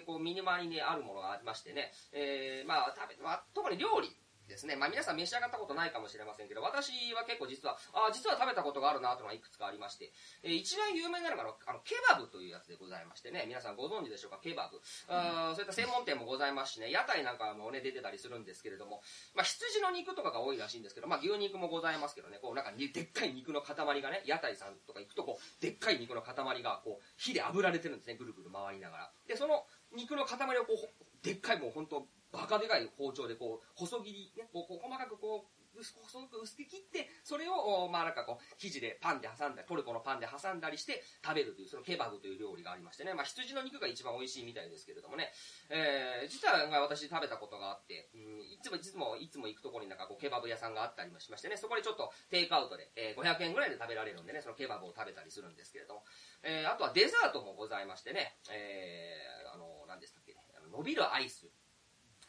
[0.00, 4.14] 々、こう、身に回りにあるものがありましてね、えー、まあ、食べ、まあ、特に料理。
[4.48, 4.74] ですね。
[4.74, 10.10] まあ皆さん召し上がったことないかもしれませんけど、私は結構実は、あ実は食べたことがあるなというのがいくつかありまして、
[10.42, 14.80] えー、一番有名なのがあの、ケバブというやつでございましてね、皆さんご存知でしょうか、ケバブ。
[15.08, 19.02] あそういった専門店もございますしね、屋台なんかもね、出てたりするんですけれども、
[19.34, 29.10] まあ羊の肉とかが多いらしいんですけど、まあ牛肉もございますけどね、こうなんかでっかい肉の塊がね、屋台さんとか行くとこう、でっかい肉の塊がこう、火で炙られてるんですね、ぐるぐる回りながら。
[29.26, 45.30] で、その肉の塊をこう、でっかいもう本当バカでかい包丁でこう、細切り、ね、こう、細かくこう、細く薄く切って、それを、まあなんかこう、生地でパンで挟んだり、トルコのパンで挟んだりして食べるという、そのケバブという料理がありましてね、まあ羊の肉が一番美味しいみたいですけれどもね、
[45.70, 56.04] えー、実は私食べたことがあって、うん、いつもいつも、いつも行くところになんかこう、ケバブ屋さんがあったりもしましてね、そこでちょっとテイクアウトで、えー、500円ぐらいで食べられるんでね、そのケバブを食べたりするんですけれども、
[56.42, 60.32] えー、あとはデザートもございましてね、えー、あの、何でしたっけ？
[60.32, 60.40] ね、
[60.72, 61.46] 伸びるアイス。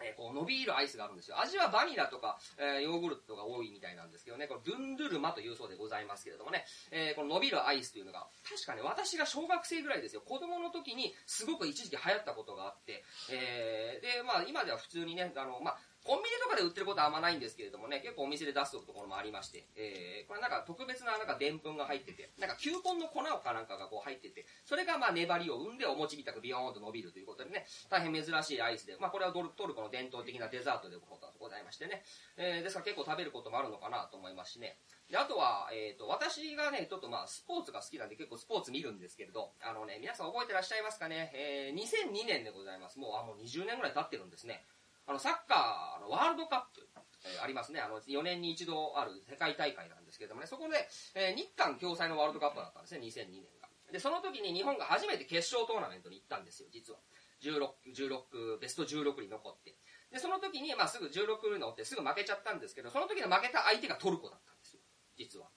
[0.01, 1.39] えー、こう伸びるアイスがあるんですよ。
[1.39, 32.03] 味はバニラとか、えー、ヨーグルトが多いみたいなんですけどね、このドゥンドゥルマというそうでございますけれどもね、えー、この伸びるアイスというのが、確かね、私が小学生ぐらいですよ、子供の時にすごく一時期流行ったことがあって、えー、で、まあ今では普通にね、あの、まあ、コンビニとかで売ってることはあんまないんですけれどもね、結構お店で出すところもありまして、えー、これなんか特別ななんかでんぷんが入ってて、なんか球根の粉かなんかがこう入ってて、それがまあ粘りを生んでお餅みたくビヨーンと伸びるということでね、大変珍しいアイスで、まあこれはトルトルコの伝統的なデザートでございましてね、
[32.37, 34.77] えー、ですから結構食べることもあるのかなと思いますしね。
[35.09, 42.99] で、あとは、えっ、ー、と、私がね、ちょっとまあスポーツが好きなんで結構スポーツ見るんですけれど、あのね、皆さん覚えてらっしゃいますかね、えー、2002年でございます。
[42.99, 44.65] もう、あ、もう20年ぐらい経ってるんですね。
[45.09, 46.85] あの、サッカーのワールドカップ、
[47.25, 47.81] えー、ありますね。
[47.81, 53.67] あの、4年に一度ある世界大会なんですけれどもね、そこで、えー、日韓共催のワールドカップだったんですね、2002年が。
[53.91, 56.99] で、その時に日本が初めて決勝トーナメントに行ったんですよ、実は。
[57.41, 59.73] 16、16、ベスト16に残って。
[60.13, 64.81] で、その時に、まあ、すぐ16に乗ってすぐ負けちゃったんですけど、その時の負けた相手がトルコだったんですよ、
[65.17, 65.49] 実は。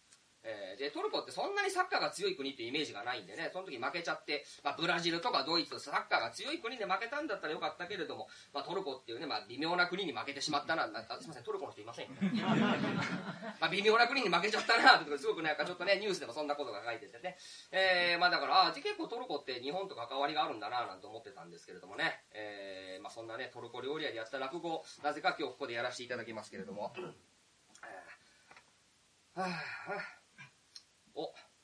[0.44, 12.06] えー、で、トルコってそんなにサッカーが強い国ってイメージがないんでね、その時負けちゃって、まあ、ブラジルとかドイツ、サッカーが強い国で負けたんだったらよかったけれども、まあ、トルコっていうね、まあ、微妙な国に負けてしまったな、なすいません、トルコの人いません
[13.60, 17.36] まあ、微妙な国に負けちゃったな、ってすごくなんかちょっとね、ニュースでもそんなことが書いててね、
[17.70, 26.92] えー、まあだから、あ結構トルコって日本と関わりがあるんだな、なんて思ってたんですけれどもね、えー、まあそんなね、トルコ料理屋でやった落語、なぜか今日ここでやらせていただきますけれども、
[29.34, 30.21] は ぁ、はぁお、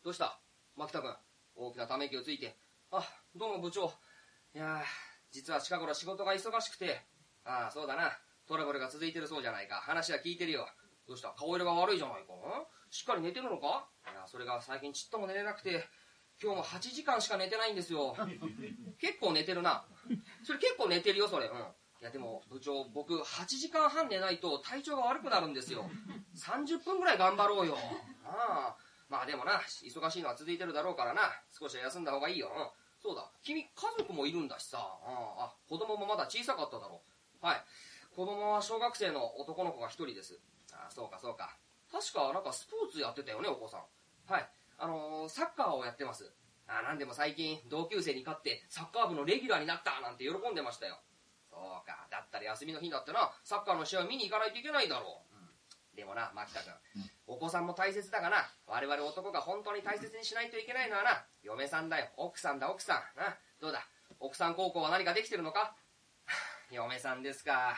[0.09, 0.41] どうした？
[0.75, 1.15] 牧田君。
[1.55, 2.57] 大きなため息をついて。
[2.91, 3.05] あ、
[3.37, 3.93] どうも部長。
[4.55, 4.81] いや
[5.31, 7.03] 実は近頃仕事が忙しくて。
[7.45, 8.11] ああ、そうだな。
[8.49, 9.75] トラブルが続いてるそうじゃないか。
[9.75, 10.67] 話は聞いてるよ。
[11.07, 11.35] どうした？
[11.37, 12.33] 顔色が悪いじゃないか。
[12.89, 13.87] しっかり寝てるのか？
[14.11, 15.85] いや、それが最近ちっとも寝れなくて、
[16.43, 18.17] 今日も8時間しか寝てないんですよ。
[18.99, 19.85] 結構寝てるな。
[20.43, 21.49] それ結構寝てるよ、それ。
[21.49, 21.59] うん。
[22.01, 25.91] いやでも部長僕8時間半寝ないと体調が悪くなるんですよ
[26.37, 27.77] 30分ぐらい頑張ろうよ
[28.25, 28.77] ああ
[29.09, 32.51] まあでもな、忙しいのは続いてるだろうからな、少しは休んだ方がいいよ。
[32.55, 32.69] うん。
[33.01, 35.01] そうだ、君、家族もいるんだしさ、あ
[35.39, 37.01] あ、子供もまだ小さかっただろ
[37.43, 37.47] う。
[37.47, 37.65] はい。
[38.15, 40.39] 子供は小学生の男の子が一人です。
[40.73, 41.57] あ、そうかそうか。
[41.91, 44.33] 確か、なんかスポーツやってたよね、お子さん。
[44.33, 44.49] はい。
[44.77, 46.31] あのー、サッカーをやってます。
[46.67, 51.01] あなんでも最近、同級生に勝って、サッカー部のレギュラーになったなんて喜んでましたよ。
[51.51, 52.07] そうか。
[52.11, 55.28] だったら休みの日だってな、サッカーの試合を見に行かないといけないだろう。
[55.99, 56.73] でもな、牧田君、
[57.27, 63.19] お子さんも大切だがな、我々男が本当に大切にしないといけないのはな、嫁さんだよ、奥さんだ、奥さん。
[63.19, 63.83] な、どうだ、
[64.21, 65.75] 奥さん高校は何かできてるのか？
[66.71, 67.77] 嫁さんですか。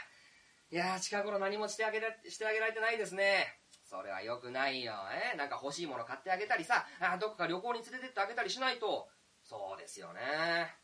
[0.70, 3.58] いやー、近頃何もしてあげらしてあげられてないですね。
[3.84, 4.94] それは良くないよ。
[5.32, 9.08] えなんか欲しいもの買ってあげたりさ、あどこか旅行に連れてってあげたりしないと。
[9.42, 10.76] そうですよね。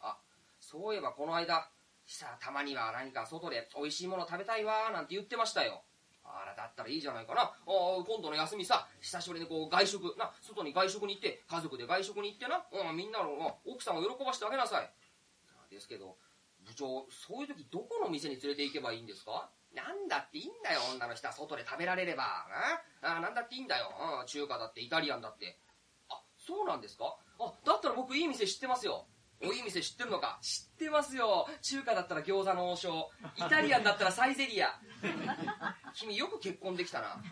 [0.00, 0.18] あ、
[0.58, 1.70] そういえばこの間、
[2.06, 5.84] さあ、たまには何か外で美味しいもの食べたいわーなんて言ってましたよ。
[6.28, 7.42] あら、だったらいいじゃないかな。
[7.42, 14.90] あ今度の休みさ、久しぶりにこう外食、な、外に外食に行って、家族で外食に行ってな、うん、みんなの奥さんを喜ばしてあげなさい。
[15.70, 16.16] ですけど、
[16.66, 19.50] 部長、そういう時どこの店に連れて行けばいいんですか？
[19.74, 22.46] なんだっていいんだよ、女の人は外で食べられれば。
[23.02, 24.26] あなんだっていいんだよ、うん。
[24.26, 25.58] 中華だってイタリアンだって。
[26.08, 27.16] あ、そうなんですか？
[27.38, 29.06] あ、だったら僕いい店知ってますよ。
[29.40, 30.38] おいい店知ってるのか？
[30.42, 31.46] 知ってますよ。
[31.62, 33.08] 中華だったら餃子の王将。
[33.36, 34.68] イタリアンだったらサイゼリア
[35.94, 37.22] 君よく結婚できたな。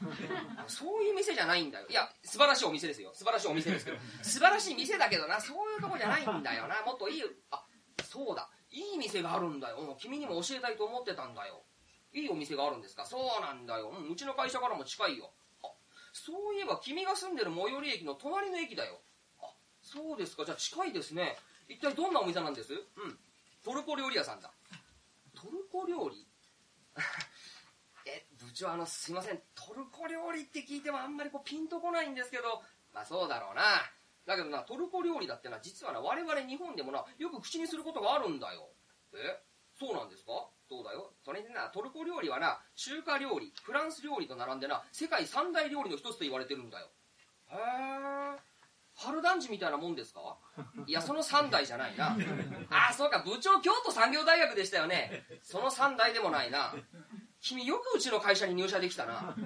[0.68, 1.86] そういう店じゃないんだよ。
[1.90, 3.10] いや素晴らしいお店ですよ。
[3.14, 3.96] 素晴らしいお店ですけど。
[4.22, 5.40] 素晴らしい店だけどな。
[5.40, 6.82] そういうとこじゃないんだよな。
[6.86, 7.64] もっといいあ
[8.04, 8.48] そうだ。
[8.70, 9.96] いい店があるんだよ。
[9.98, 11.64] 君にも教えたいと思ってたんだよ。
[12.12, 13.04] いいお店があるんですか？
[13.04, 15.32] そうなんだよ、うん、うちの会社からも近いよ。
[16.12, 19.00] そういえば君が住んでる最寄り駅の隣の駅だよ。
[19.86, 21.36] そうですかじゃあ近いですね
[21.68, 22.72] 一体どんなお店なんです？
[22.74, 23.18] うん。
[23.64, 24.50] トルコ料理屋さんだ。
[25.34, 26.26] トルコ料理？
[28.06, 29.42] え、部長あの、すいません。
[29.54, 32.62] トルコ料理って聞いてもあんまりこうピンとこないんですけど、
[32.94, 33.62] まあそうだろうな。
[34.26, 38.68] だけどな、トルコ料理だってな、実はな、我々日本でもな、よく口にすることがあるんだよ。
[39.14, 39.42] え
[39.78, 40.48] そうなんですか？
[40.68, 41.12] そうだよ？
[41.24, 46.88] それでな、トルコ料理はな、中華料理、フランス料理と並んでな、世界三大料理の一つと言われてるんだよ。
[47.50, 48.38] へー。
[48.96, 50.38] 春団地みたいなもんですか？
[50.86, 52.16] いや、その3代じゃないな。
[52.70, 55.24] ああ、そうか、部長京都産業大学でしたよね。
[55.42, 56.74] その3代でもないな。
[57.40, 59.36] 君よくうちの会社に入社できたな。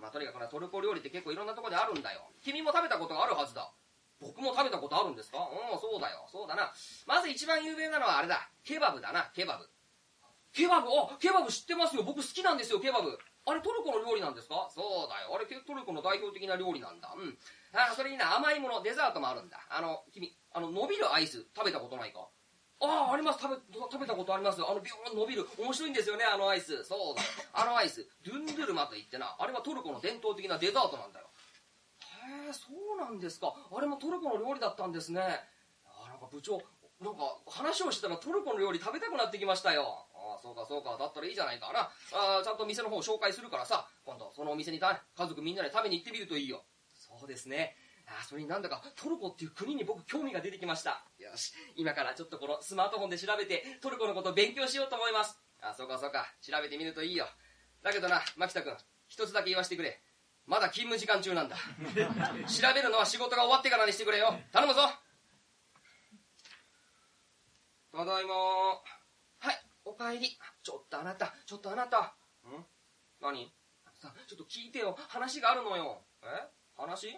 [0.00, 2.30] まあ、とにかくな、トルコ料理って結構いろんなとこであるんだよ。
[2.42, 3.72] 君も食べたことがあるはずだ。
[4.20, 5.38] 僕も食べたことあるんですか？
[5.38, 6.28] うん、そうだよ。
[6.30, 6.72] そうだな。
[7.06, 8.50] まず一番有名なのはあれだ。
[8.64, 9.68] ケバブだな、ケバブ。
[10.52, 10.88] ケバブ？
[10.88, 12.02] あ、ケバブ知ってますよ。
[12.02, 13.18] 僕好きなんですよ、ケバブ。
[13.46, 14.68] あれトルコの料理なんですか？
[14.74, 15.34] そうだよ。
[15.34, 17.14] あれトルコの代表的な料理なんだ。
[17.16, 17.38] うん。
[17.72, 19.60] あそれにな、甘いもの、デザートもあるんだ。
[19.68, 22.28] あの、君、あの、伸びるアイス、食べたことないか？
[22.82, 23.40] ああ、あります。
[23.40, 24.60] 食べ、食べたことあります。
[24.64, 25.46] あの、ビョーン伸びる。
[25.58, 26.82] 面白いんですよね、あのアイス。
[26.82, 27.22] そうだ。
[27.52, 31.26] あのアイス、ドゥンドゥルマと言ってな、あれはトルコの伝統的なデザートなんだよ。
[32.00, 33.54] へえ、そうなんですか。
[33.70, 35.20] あれもトルコの料理だったんですね。
[35.84, 36.62] あなんか部長、
[37.00, 40.06] なんか話をしてたらトルコの料理食べたくなってきましたよ。
[40.14, 40.96] ああ、そうかそうか。
[40.98, 41.90] だったらいいじゃないかな。
[42.12, 46.64] ああ、ちゃんと店の方紹介するからさ、今度そのお店にた家族みんなで食べに行ってみるといいよ。
[47.20, 47.76] そうですね。
[48.06, 51.04] ああ、それになんだかトルコっていう国に僕興味が出てきました。
[51.18, 55.38] よし、今からちょっとこのスマートフォンで調べてトルコのことを勉強しようと思います。
[55.60, 56.26] ああ、そうかそうか。
[56.40, 57.26] 調べてみるといいよ。
[57.82, 58.74] だけどな、牧田君、
[59.06, 60.00] 一つだけ言わせてくれ。
[60.46, 61.56] まだ勤務時間中なんだ。
[62.48, 64.40] 調べるのは仕事が終わってからにしてくれよ。
[64.50, 64.80] 頼むぞ。
[67.92, 68.80] ただいまは
[69.52, 70.38] い、おかえり。
[70.62, 72.16] ちょっとあなた、ちょっとあなた。
[72.48, 72.66] ん？
[73.20, 73.52] 何？
[74.00, 74.96] さ、ちょっと聞いてよ。
[75.08, 76.02] 話があるのよ。
[76.22, 76.26] え？
[76.80, 77.16] 話？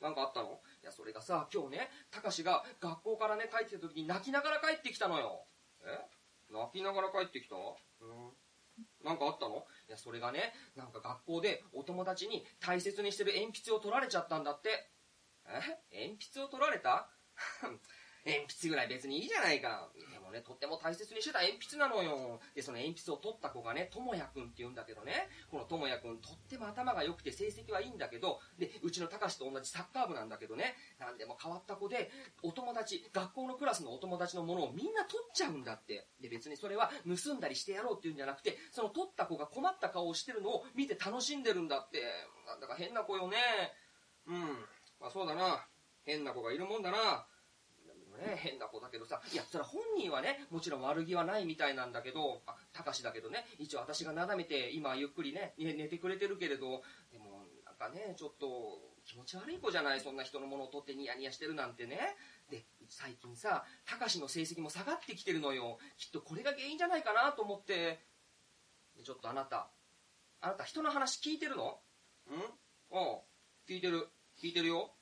[0.00, 0.60] なんかあったの？
[0.82, 5.46] いや、それがさ、今日ね、たかしが学校からね、帰ってきた時に泣きながら帰ってきたのよ。
[5.84, 5.98] え？
[6.50, 7.56] 泣きながら帰ってきた？
[7.56, 7.58] う
[8.04, 8.30] ん。
[9.04, 9.64] なんかあったの？
[9.88, 14.90] いや、それがね、なんか学校でお友達に大切にしてる鉛筆を取られちゃったんだって。
[15.92, 16.08] え？
[16.08, 17.08] 鉛筆を取られた？
[18.24, 19.90] 鉛筆ぐらい別にいいじゃないか。
[20.12, 22.40] でもね、とっても大切にしてた鉛筆なのよ。
[22.54, 32.10] で、その鉛筆を取った子がね、ともやくんって言うんだけどね、このともやくん、とっても頭が良くて成績はいいんだけど、で、うちのたかしと同じサッカー部なんだけどね、なんでも変わった子で、
[32.42, 36.06] お友達、学校のクラスのお友達のものをみんな取っちゃうんだって。
[36.20, 42.02] で、別にそれは盗んだりしてやろうっていうんじゃなくて、その取った子が困った顔をしてるのを見て楽しんでるんだって。
[42.46, 43.36] なんだか変な子よね。
[44.26, 44.40] うん。
[45.00, 45.66] まあそうだな。
[46.04, 47.26] 変な子がいるもんだな。
[48.22, 62.16] ね、変な子だけどさ、いや、それは本人はね、もちろん悪気はないみたいなんだけど、あ、たかしだけどね、一応私がなだめて、今ゆっくりね、ね寝てくれてるけれど、でも、なんかね、ちょっと、気持ち悪い子じゃない、そんな人のものを取ってニヤニヤしてるなんてね。
[62.50, 65.78] で、最近さ、たかしの成績も下がってきてるのよ。
[65.98, 68.00] きっとこれが原因じゃないかなと思って。
[68.96, 69.70] でちょっとあなた、
[70.40, 71.80] あなた人の話聞いてるの？
[72.30, 72.34] ん？
[72.92, 73.18] うん、
[73.68, 74.08] 聞いてる。
[74.38, 74.92] 聞いてるよ。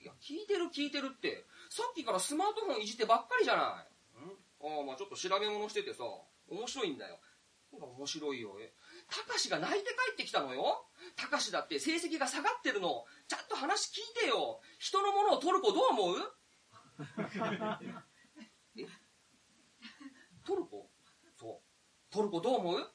[0.00, 3.64] いや、聞いてる聞いてるって、さっきからスマートフォンいじってばっかりじゃない。
[3.64, 4.28] ん
[4.60, 6.04] ああ、まあちょっと調べ物しててさ、
[6.50, 7.18] 面白いんだよ。
[7.72, 8.60] なんか面白いよ。
[8.60, 8.74] え、
[9.08, 10.84] たかしが泣いて帰ってきたのよ。
[11.16, 13.06] たかしだって成績が下がってるの。
[13.26, 14.60] ちゃんと話聞いてよ。
[14.78, 16.16] 人のものを取る子どう思う？
[18.76, 18.86] え？
[20.44, 20.90] トルコ？
[21.40, 22.12] そう。
[22.12, 22.92] トルコどう思う？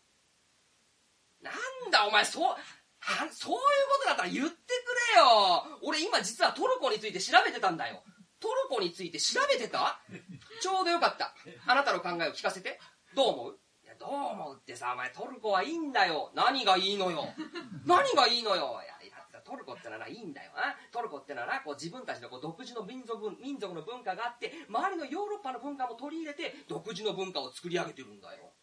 [1.42, 8.04] なんだお前、そう、はそういうことだったら言ってくれよ俺今実はトルコについて調べてたんだよ。
[8.40, 10.00] トルコについて調べてた？
[10.62, 11.34] ちょうどよかった。
[11.66, 12.80] あなたの考えを聞かせて。
[13.16, 13.60] どう思う？
[13.84, 16.32] いや、どう思うってさ、お前トルコはいいんだよ。
[16.36, 17.26] 何がいいのよ。
[17.86, 18.80] 何がいいのよ。
[18.84, 20.76] いや、いやトルコってのはないいんだよな。
[20.92, 28.54] トルコってのはな、こう自分たちのこう独自の民族、民族の文化があって、周りのヨーロッパの文化も取り入れて、独自の文化を作り上げてるんだよ。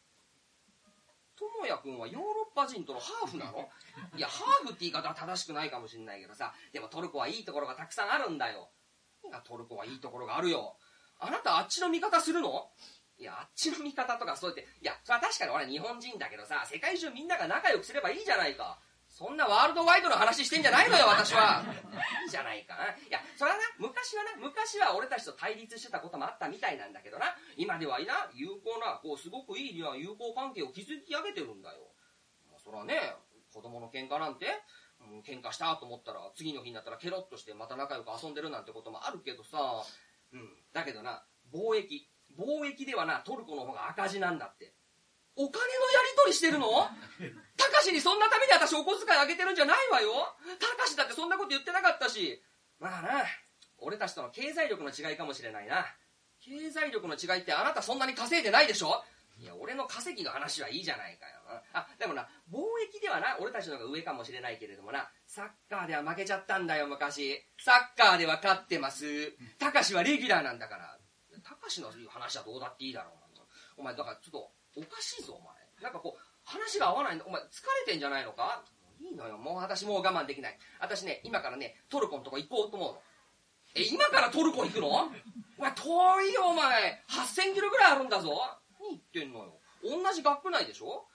[1.36, 3.68] ともやくんはヨーロッパ人とのハーフなの？
[4.16, 8.70] いや、ハーフって言い方は正しくないかもしれないけどさ、でもトルコはいいところがたくさんあるんだよ。
[9.28, 10.76] いや、トルコはいいところがあるよ。
[11.18, 12.68] あなたあっちの味方するの？
[13.18, 18.78] いや、あっちの味方とかそうやって、いや、それは確かに俺日本人だけどさ、世界中みんなが仲良くすればいいじゃないか。
[19.06, 21.62] そんなワールドワイドの話してんじゃないのよ、私は。
[22.24, 22.90] いいじゃないかな。
[22.90, 31.78] いや、それはな、昔はな、昔は俺たちと対立してたこともあったみたいなんだけどな、今ではいな、有効な、こう、すごくいい友好関係を築き上げてるんだよ。
[32.50, 33.14] まあ、それはね、
[33.52, 34.46] 子供の喧嘩なんて、
[35.26, 39.84] 喧嘩したと思ったら、次の日になったらケロッとしてまた仲良く遊んでるなんてこともあるけどさ、
[40.32, 44.74] うん、だけどな、貿易、貿易ではな、トルコの方が赤字なんだって。
[45.36, 46.66] お金のやり取りしてるの？
[47.56, 50.12] たかしにそんなために私お小遣いあげてるんじゃないわよ
[50.60, 52.40] たかしだってそんなこと言ってなかったし。
[52.78, 53.24] まあな、
[53.78, 55.86] 俺たちとの経済力の違いかもしれないな。
[56.40, 59.04] 経済力の違いってあなたそんなに稼いでないでしょ？
[59.38, 61.33] いや、俺の稼ぎの話はいいじゃないかよ。
[61.72, 67.44] あ、でもな、貿易ではな、俺たちの方が上かもしれないけれどもな、サッカーでは負けちゃったんだよ、昔。
[67.58, 69.32] サッカーでは勝ってます。
[69.58, 70.98] たかしはレギュラーなんだから。
[71.42, 73.14] たかしの話はどうだっていいだろう。
[73.76, 75.52] お前、だからちょっと、おかしいぞ、お前。
[75.82, 77.24] なんかこう、話が合わないんだ。
[77.26, 77.44] お前、疲
[77.86, 78.62] れてんじゃないのか？
[79.00, 80.58] いいのよ、もう私もう我慢できない。
[80.78, 83.02] 私ね、今からね、トルコのとこ行こうと思うの。
[83.74, 84.88] え、今からトルコ行くの？
[84.88, 87.02] お前、遠いよ、お前。
[87.10, 88.30] 8000キロぐらいあるんだぞ。
[88.80, 89.58] 何言ってんのよ。
[89.82, 91.08] 同じ学区内でしょ？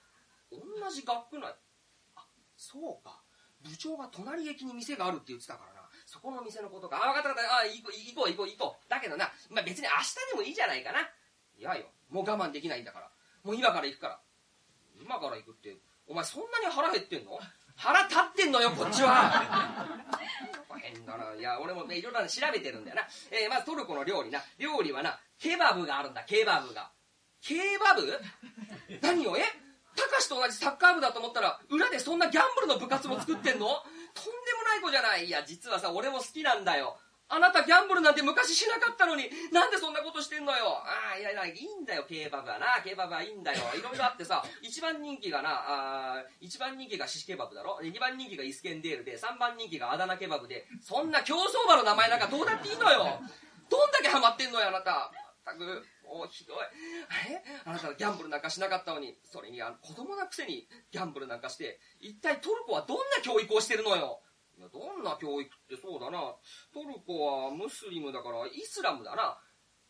[0.50, 0.58] 同
[0.90, 1.54] じ学区内。
[2.16, 2.26] あ、
[2.56, 3.22] そうか。
[3.62, 5.88] 部長が隣駅に店があるって言ってたからな。
[6.06, 6.96] そこの店のことか。
[6.96, 7.56] あ、分かった分かった。
[7.58, 8.90] あ、行こう、行こう、行こう、行こう。
[8.90, 11.00] だけどな、まあ、別に明日でもいいじゃないかな。
[11.58, 13.10] いやよ、もう我慢できないんだから。
[13.44, 14.20] もう今から行くから。
[15.00, 15.76] 今から行くって、
[16.06, 17.38] お前そんなに腹減ってんの？
[17.76, 19.86] 腹立ってんのよ、こっちは。
[20.80, 21.34] 変だな。
[21.34, 23.02] いや、俺もね、いろいろ調べてるんだよな。
[23.30, 24.42] えーまずトルコの料理な。
[24.58, 26.90] 料理はな、ケバブがあるんだ、ケバブが。
[27.40, 28.20] ケバブ？
[29.00, 29.36] 何を？
[29.36, 29.42] え？
[30.00, 33.66] たかしと同じサッカー部だと思ったら、裏でそんなギャンブルの部活も作ってんの？
[33.68, 35.26] とんでもない子じゃない。
[35.26, 36.96] いや、実はさ、俺も好きなんだよ。
[37.32, 40.82] あなたギャンブルなんて昔しなかったのに、なんでそんなことしてんのよ。
[40.82, 42.82] ああ、いやいや、いいんだよ、ケーバブはな。
[42.82, 43.60] ケーバブはいいんだよ。
[43.78, 47.78] いろいろあってさ、一番人気がな、あ一番人気がシシケバブだろ？
[47.84, 53.20] 二番人気がイスケンデールで、三番人気がアダナケバブで、そんな競走馬の名前なんかどうだっていいのよ。
[53.70, 54.90] どんだけハマってんのよ、あなた。
[54.90, 56.56] まったく、おひどい。
[57.30, 64.20] えあなたギャンブルなんかしなかったのに、それにあの子供なくせにギャンブルなんかして、一体トルコはどんな教育をしてるのよ。
[64.58, 66.34] いや、どんな教育ってそうだな。
[66.74, 69.38] トルコはムスリムだからイスラムだな。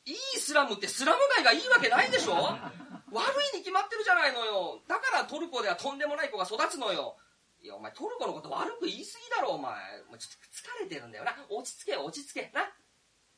[0.04, 2.34] イスラムってスラム街がいいわけないでしょ？
[3.12, 4.80] 悪いに決まってるじゃないのよ。
[4.86, 7.16] だからトルコではとんでもない子が育つのよ。
[7.62, 9.74] いや、お前トルコのこと悪く言いすぎだろ、お前。
[10.04, 11.36] もうちょっと疲れてるんだよな。
[11.50, 12.50] 落ち着け、落ち着け。
[12.54, 12.72] な。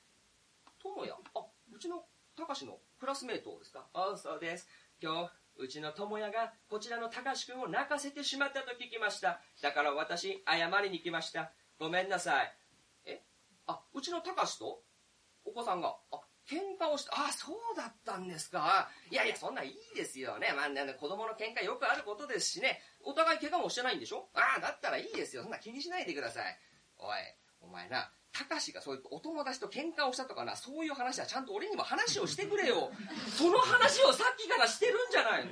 [0.83, 2.05] 友也あ、うちの
[2.37, 3.87] 高志のクラスメートですか？
[3.93, 4.68] あ、そうです。
[5.03, 9.41] 今日、うちの友也がこちらの高志くんを泣かせてしまったと聞きました。
[9.62, 11.53] だから私、謝りに来ました。
[11.78, 12.57] ごめんなさい。
[13.05, 13.22] え？
[13.66, 14.83] あ、うちの高志と？
[15.45, 17.12] お子さんが、あ、喧嘩をした。
[17.14, 18.89] あ、そうだったんですか。
[19.11, 20.53] いやいや、そんないいですよね。
[20.57, 22.81] まあ、ね、子供の喧嘩よくあることですしね。
[23.05, 24.28] お互い怪我もしてないんでしょ？
[24.35, 25.43] ああ、だったらいいですよ。
[25.43, 26.59] そんな気にしないでください。
[26.99, 27.09] おい、
[27.62, 32.91] お前な、たかしがそういうお友達と喧嘩をしたとかな、そういう話はちゃんと俺にも話をしてくれよ。
[33.37, 35.51] その話をさっきからしてるんじゃないの。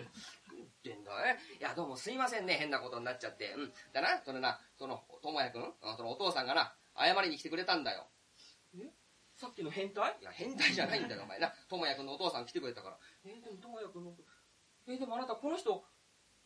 [0.55, 1.39] 言ってんだね。
[1.59, 3.53] いや、どうもすいませんね、変なことになっちゃって。
[3.53, 3.73] うん。
[3.93, 8.09] だな、それな、その、ともやくん、そのお父さんがな、謝りに来てくれたんだよ。
[8.75, 8.91] え？
[9.37, 10.17] さっきの変態？
[10.21, 11.53] いや、変態じゃないんだよ、お前な。
[11.69, 12.99] ともやくんのお父さん来てくれたから。
[13.25, 14.17] えー、でもともやくんの、
[14.87, 15.85] えー、でもあなたこの人、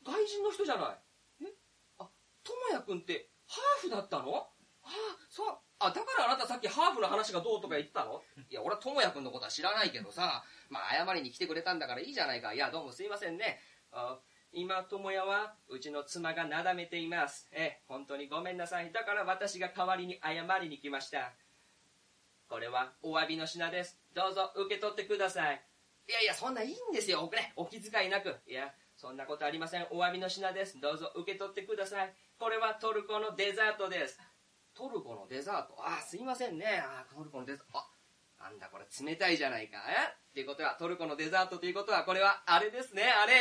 [0.05, 0.93] 外人の人じゃな
[1.41, 1.45] い？
[1.45, 1.55] え？
[1.99, 2.11] あ、
[2.43, 4.33] ともやくんってハーフだったの？
[4.33, 4.51] は
[4.83, 4.91] あ、
[5.30, 5.59] そう。
[5.85, 8.22] あ、だからあなたさっきハーフの話がどうとか言ってたの？
[8.51, 12.55] いや、俺は智也君のことは知らないけどさ、まあ謝りに来てくれたんだからいいじゃないか。
[12.55, 13.59] いや、どうもすいませんね。
[13.93, 14.18] あ
[14.55, 17.49] 今、智也は、うちの妻がなだめています。
[17.53, 18.93] え、本当にごめんなさい。
[18.93, 21.33] だから私が代わりに謝りに来ました。
[22.49, 23.99] これはお詫びの品です。
[24.14, 25.64] どうぞ受け取ってください。
[26.07, 27.30] いやいや、そんないいんですよ。
[27.33, 28.37] ね、お気遣いなく。
[28.47, 29.87] いや、そんなことありません。
[29.91, 30.78] お詫びの品です。
[30.78, 32.12] どうぞ受け取ってください。
[32.39, 34.20] これはトルコのデザートです。
[34.75, 35.77] トルコのデザート。
[35.79, 36.83] あ、すいませんね。
[36.85, 37.79] あ、トルコのデザート。
[37.79, 37.87] あ、
[38.45, 39.79] なんだこれ冷たいじゃないか。
[39.89, 39.93] え？
[40.31, 43.03] っていうことは、トルコのデザートということは、これはあれですね。
[43.05, 43.35] あれ？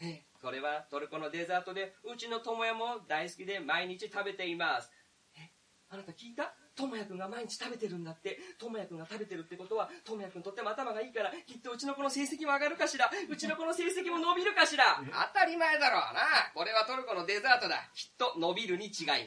[0.00, 4.90] え、え、これはトルコのデザートで、うちの友也も大好きで毎日食べています。
[5.36, 5.50] え、
[5.90, 6.54] あなた聞いた？
[6.74, 8.38] 智也くんが毎日食べてるんだって。
[8.58, 13.10] 智也くんが食べてるってことは、智也くんとっても頭がいいから、きっとうちの子の成績も上がるかしら。
[13.28, 15.02] うちの子の成績も伸びるかしら。
[15.34, 16.20] 当たり前だろうな。
[16.54, 17.76] これはトルコのデザートだ。
[17.94, 19.26] きっと伸びるに違いない。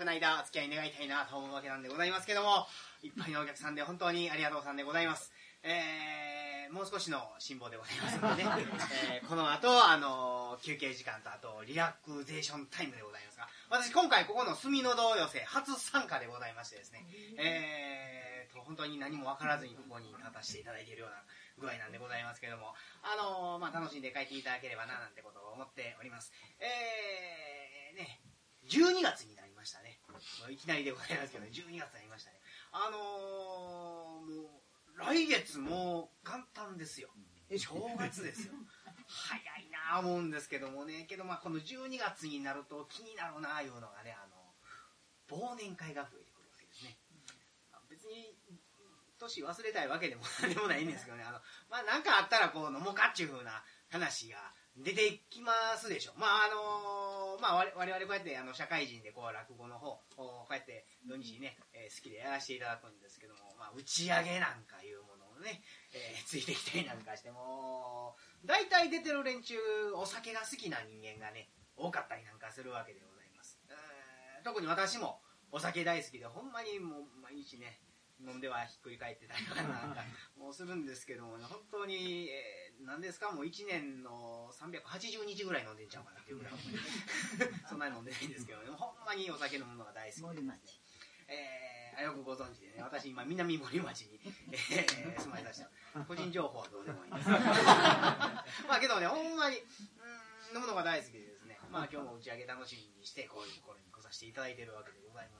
[0.00, 2.64] くの間お付き合い願いたいなと思うわけなんでございますけども
[3.04, 5.32] いっぱいのお客さんで本当にありがとうさんでございます。
[5.62, 8.48] えー、もう少しの辛抱でございますのでね、
[9.12, 17.04] えー、この後あの休憩時間とあとリラクゼーションタイムでございますが私今回ここの隅の堂寄せ初参加でございましてですね。
[17.36, 21.22] えーと本当に何も分からずにここに立たせていただいているような
[21.60, 22.74] 具合なんでございますけども、
[23.04, 26.32] あのー、まあ、楽しんで帰っていただければな、なんてことを思っております。
[26.58, 28.18] えー、ね、
[28.66, 30.00] 12月になりましたね。
[30.48, 32.40] いきなりでございますけど、12月になりましたね。
[32.72, 34.64] あのー、も
[34.96, 37.10] う、来月もう元旦ですよ。
[37.50, 38.54] 正月ですよ。
[39.06, 44.54] 早いなあ思うんですけどもね、けどまあこの12月になると気になるなあいうのがね、あの、
[45.28, 46.98] 忘年会が増えてくるわけですね。
[47.88, 48.34] 別に
[49.18, 56.12] 年忘れたいわけでも何でもないんですけどね、あの、まあなんかあったらこう飲もうかっちゅうふうな話が出てきますでしょ。
[56.16, 65.62] まああのまあ我々こうやってあの社会人でこう落語の方、こうやって土日にね、えー、好きでやらせていただくんですけども、まあ打ち上げなんかいうものをね、
[65.92, 69.56] えー、 ついてきたりなんかしても、大体出てる連中、
[69.94, 73.60] お酒が好きな人間がね、多かったりなんかするわけでございます。
[74.44, 75.20] 特に私も
[75.52, 77.80] お酒大好きで、ほんまにもう毎日ね、
[78.26, 80.04] 飲んではひっくり返ってたりとかなんか
[80.36, 86.54] もうするんですけども、ね、本当に、えー、何ですかもう1年の380日ぐらい飲んでんちゃうかなっていうぐらい。
[87.68, 88.70] そんなに飲んでないんですけどね。
[88.70, 90.60] ほんまにお酒飲むのが大好きで、ね、
[91.28, 94.20] えー、よくご存知でね私今南森町に、
[94.52, 96.04] えー、住まいだした。
[96.04, 97.26] 個人情報はどうでもいいんです。
[97.26, 101.58] け どまあけどねほんまにうん飲むのが大好きでですね。
[101.70, 105.39] まあ今日も打ち上げ楽しみにしてこういうところに来させていただいてるわけでございま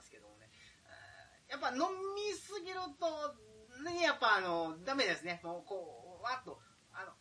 [1.51, 1.83] やっぱ飲
[2.15, 3.35] みすぎると、
[3.83, 5.41] ね、やっぱあの、ダメですね。
[5.43, 6.59] もうこう、わっと、
[6.95, 7.11] あの、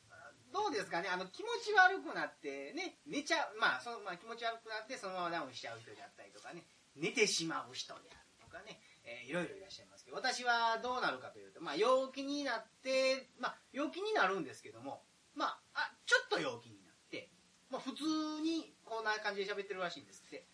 [0.54, 15.02] どうですかね、あの、気持ち悪くなって、ね、寝ちゃう、まあ、その、まあ、気持ち悪くなってそのままダウンしちゃう人であったりとかね、寝てしまう人であるとかね、えー、いろいろいらっしゃいますけど、私はどうなるかというと、まあ、陽気になって、まあ、陽気になるんですけども、
[15.34, 17.30] まあ、あ、ちょっと陽気になって、
[17.70, 18.04] まあ、普通
[18.42, 20.46] にこんな感じで喋ってるらしいんですって。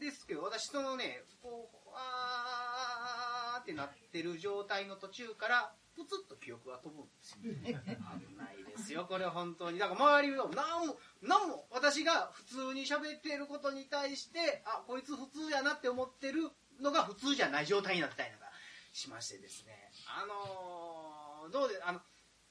[0.00, 7.38] ですけど、私そのね、こう、あーってなってる状態の途中から、プツッと記憶が飛ぶんですよ。
[7.40, 9.78] 危ないですよ、これ本当に。
[9.78, 18.46] だから周りの、何も、何も、私が普通に喋っていることに対して、あ、こいつ普通やなって思ってるのが普通じゃない状態になったりなんか
[18.92, 19.90] しましてですね。
[20.06, 22.00] あのー、どうで、あの、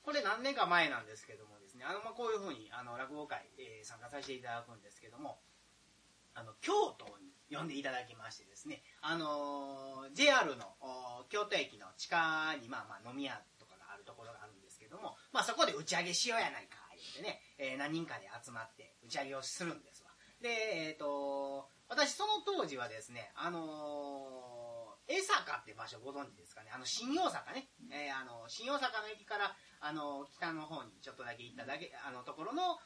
[0.02, 5.40] これ何年か前なんですけどもですね、あの、まあ、こういうふうに、あの、落語会、えー、参加させていただくんですけども、
[6.36, 7.06] あの、京都
[7.50, 10.76] に呼んでいただきましてですね、あの、JR の
[11.30, 20.10] 京都駅の地下に、まあまあ飲み屋とかがあるところがあるんですけども、まあそこで打ち上げしようやないか、言ってね、えー、何人かで集まって打ち上げをするんですわ。
[20.42, 20.50] で、
[20.90, 32.80] えっ、ー、と、私その当時はですね、あの、江坂って場所ご存知ですかね、あの、新大阪ね、えー、あの、新大阪の駅から、あの、北の方にちょっとだけ行っただけ、あの、ところの、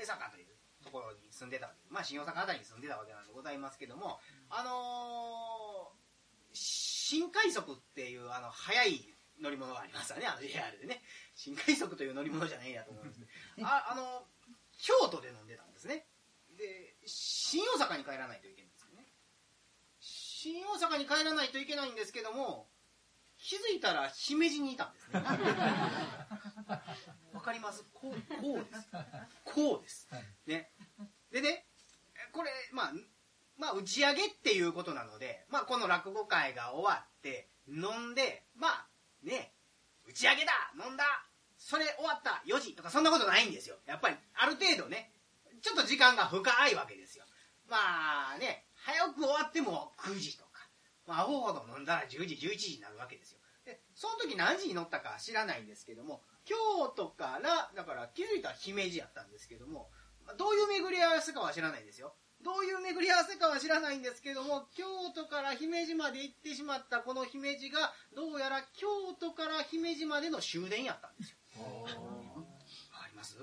[0.00, 4.20] 江坂というところに住んでたまあ新大阪あたりに住んでたわけなんでございますけども
[4.50, 11.02] あのー、新快速っていうあの速い乗り物がありますよねあの JR でね。
[11.34, 13.20] 新快速という乗り物じゃないやと思うんです。
[13.54, 14.26] けどああの
[14.78, 16.06] 京都で飲んでたんですね。
[16.56, 19.06] で新大阪に帰らないといけないんですよね。
[20.00, 22.68] 新大阪に帰らないといけないんですけども
[23.38, 25.22] 気づいたら姫路にいたんですね
[27.32, 27.84] わかります？
[27.94, 28.88] こうこうです。
[29.44, 30.08] こうです、
[30.46, 30.72] ね。
[31.30, 31.66] でね
[32.32, 32.92] これまあ
[33.56, 38.88] まあ打ち上げっていうことなので、まあ、この落語会が終わって飲んでまあ
[39.22, 39.54] ね
[40.04, 40.52] 打ち上げだ
[40.82, 41.04] 飲んだ
[41.56, 43.76] それ終わった4時とかそんなことないんですよ。
[43.86, 45.12] やっぱりある程度ね
[45.60, 47.24] ちょっと時間が深いわけですよ。
[47.66, 50.68] まあね早く終わっても9時とか、
[51.06, 53.40] まあ、アホほど飲んだら10時11時になるわけですよ。
[53.64, 59.90] でその時何時に乗ったか知らないんですけども京都からだから気づいたら姫路やったんですけども
[60.38, 62.14] どういう巡り合わせかは知らないですよ。
[62.40, 64.84] どういう巡り合わせかは知らないんですけども京
[65.14, 68.86] 都から姫路まで行ってしまったこの姫路がどうやら京
[69.18, 71.36] 都から姫路までの終電やったんですよ。
[72.92, 73.34] わかります？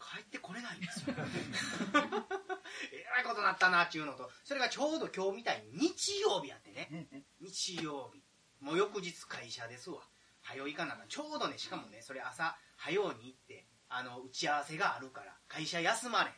[0.00, 1.14] 帰ってこれないんですよ。
[2.92, 6.88] えらいことなったなっていうのとそれがちょうど今日みたいに日曜日やってね。
[7.40, 8.22] 日曜日。
[8.60, 10.00] もう翌日会社ですわ
[10.54, 16.34] 早う行かなちょうどねしかもねそれ朝早うに行ってあの打ち合わせがあるから会社休まれへん。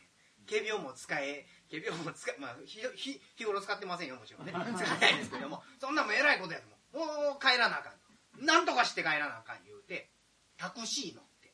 [0.47, 4.53] 仮病も使え仮病も使えまあ日日日頃使ってませんよもちろんね。
[4.77, 7.31] 使えないですけどもそんなもんえらいことやと思う。
[7.33, 8.45] もう帰らなあかん。
[8.45, 10.09] なんとかして帰らなあかん言うて
[10.57, 11.53] タクシー乗って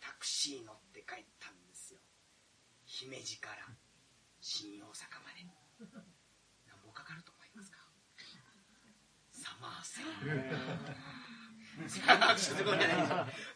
[0.00, 2.00] タクシー乗って帰ったんですよ。
[2.84, 3.68] 姫路から
[4.40, 5.46] 新大阪まで。
[6.66, 7.78] 何本かかると思いますか
[9.32, 11.37] ？3万8000円すごいじゃないで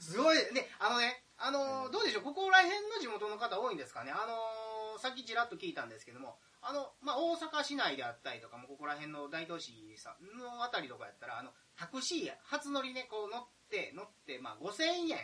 [0.00, 15.18] すごいねあのねあのどうでしょうここら辺の地元の方多いんですかねあのさっきちらっと聞いたんですけどもあの、まあ、大阪市内であったりとかもここら辺の大都市さのあたりとかやったらあのタクシー初乗りねこう乗って乗って、まあ、5000円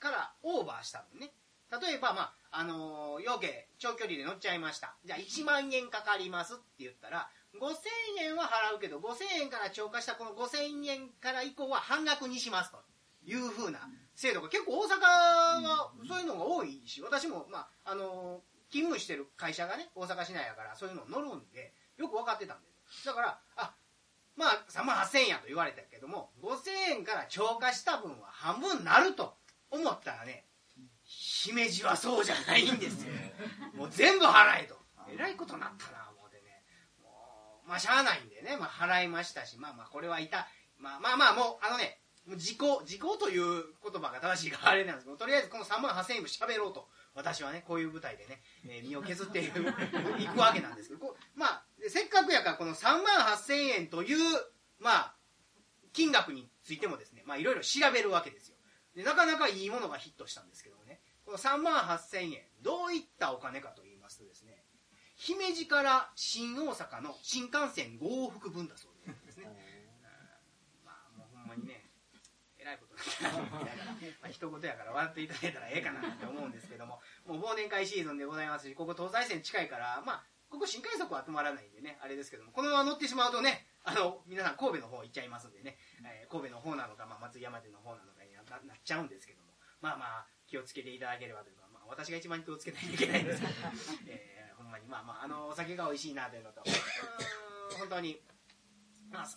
[0.00, 1.32] からオーバーしたのね
[1.80, 4.94] 例えば、まあ、あのー、要件、長距離で乗っちゃいました。
[5.04, 7.28] じゃあ1万円かかりますって言ったら、
[7.60, 12.78] 5000円は払うけど、5000円から超過したこの5000円から以降は半額にしますと
[13.24, 15.00] いうふうな制度が結構大阪
[15.62, 23.06] はそういうのが多いし、私も、まあ、あのー、勤務してる会社がね、大阪市内やからそういうの乗るんで、よく分かってたんです。
[23.06, 23.74] だから、あ、
[24.36, 29.34] まあ、3万8000円やと言われたけども、5000円から超過した分は半分になると
[29.70, 30.44] 思ったらね、
[31.04, 33.12] 姫路はそうじゃないんですよ。
[33.74, 34.82] もう全部払えと。
[35.08, 36.03] えらいことになったな
[37.66, 39.58] まあしゃあないんでね、まあ、払いましたし。
[39.58, 40.48] まあまあこれはいた。
[40.78, 42.00] まあまあまあもうあのね
[42.36, 46.88] 時効時効という言葉が正しいかあれなんですけどとりあえずこの3万8000円も喋ろうと。
[47.14, 49.60] 私はねこういう舞台でね、えー、身を削ってい く
[50.40, 51.00] わけなんですけど。
[51.00, 53.04] こまあせっかくやからこの3万
[53.36, 54.18] 8000円という
[54.80, 55.14] まあ
[55.92, 58.56] 金額についてもですねまあいろいろ調べるわけですよ。
[58.96, 61.00] でなかなかいいものがヒットしたんですけどね。
[61.24, 63.93] この3万8000円どういったお金かといますとですね
[65.24, 69.48] 姫路から新大阪の新幹線5往復分だそうですね。
[70.84, 71.88] まあもうほんまにね
[72.60, 73.40] えらいことだから。
[74.20, 77.00] まあ一言やから笑っていただいたらええかなって思うんですけども。
[77.24, 82.52] もう忘年会シーズンでございますしここ東西線近いからまあここ新快速は止まらないんでねあれですけども。
[82.52, 88.34] このまま乗ってしまうとねあの皆さん神戸の方行っちゃいますんでね、えー、神戸の方なのか、まあ、松山店の方なのかに
[88.68, 89.54] なっちゃうんですけども。
[89.80, 93.52] まあまあ気をつけていただければというか、まあ、私が一番気をつけないといけないんですけど、
[94.08, 94.43] えー、
[94.74, 94.86] まに。
[94.86, 96.62] まあまああのお酒が美味しいなというのと。
[97.78, 98.20] 本当に
[99.10, 99.28] まあ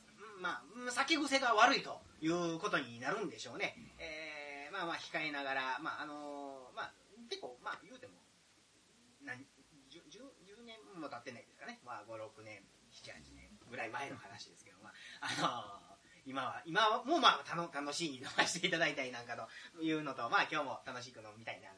[0.41, 6.91] まあ酒癖が悪いということになるんでしょうね、えー、まあまあ控えながらまああのまあ
[7.29, 8.13] 結構まあ言うても
[9.25, 9.45] 何
[9.89, 12.59] 10, 10, 年も経ってないですかね、まあ、56年
[12.91, 19.39] 78年ぐらい前の話ですけど、まああの今は、今はもうまあ楽楽しいに飲ませていただいたりなんか
[19.75, 21.71] というのと、まあ今日も楽しく飲みたいな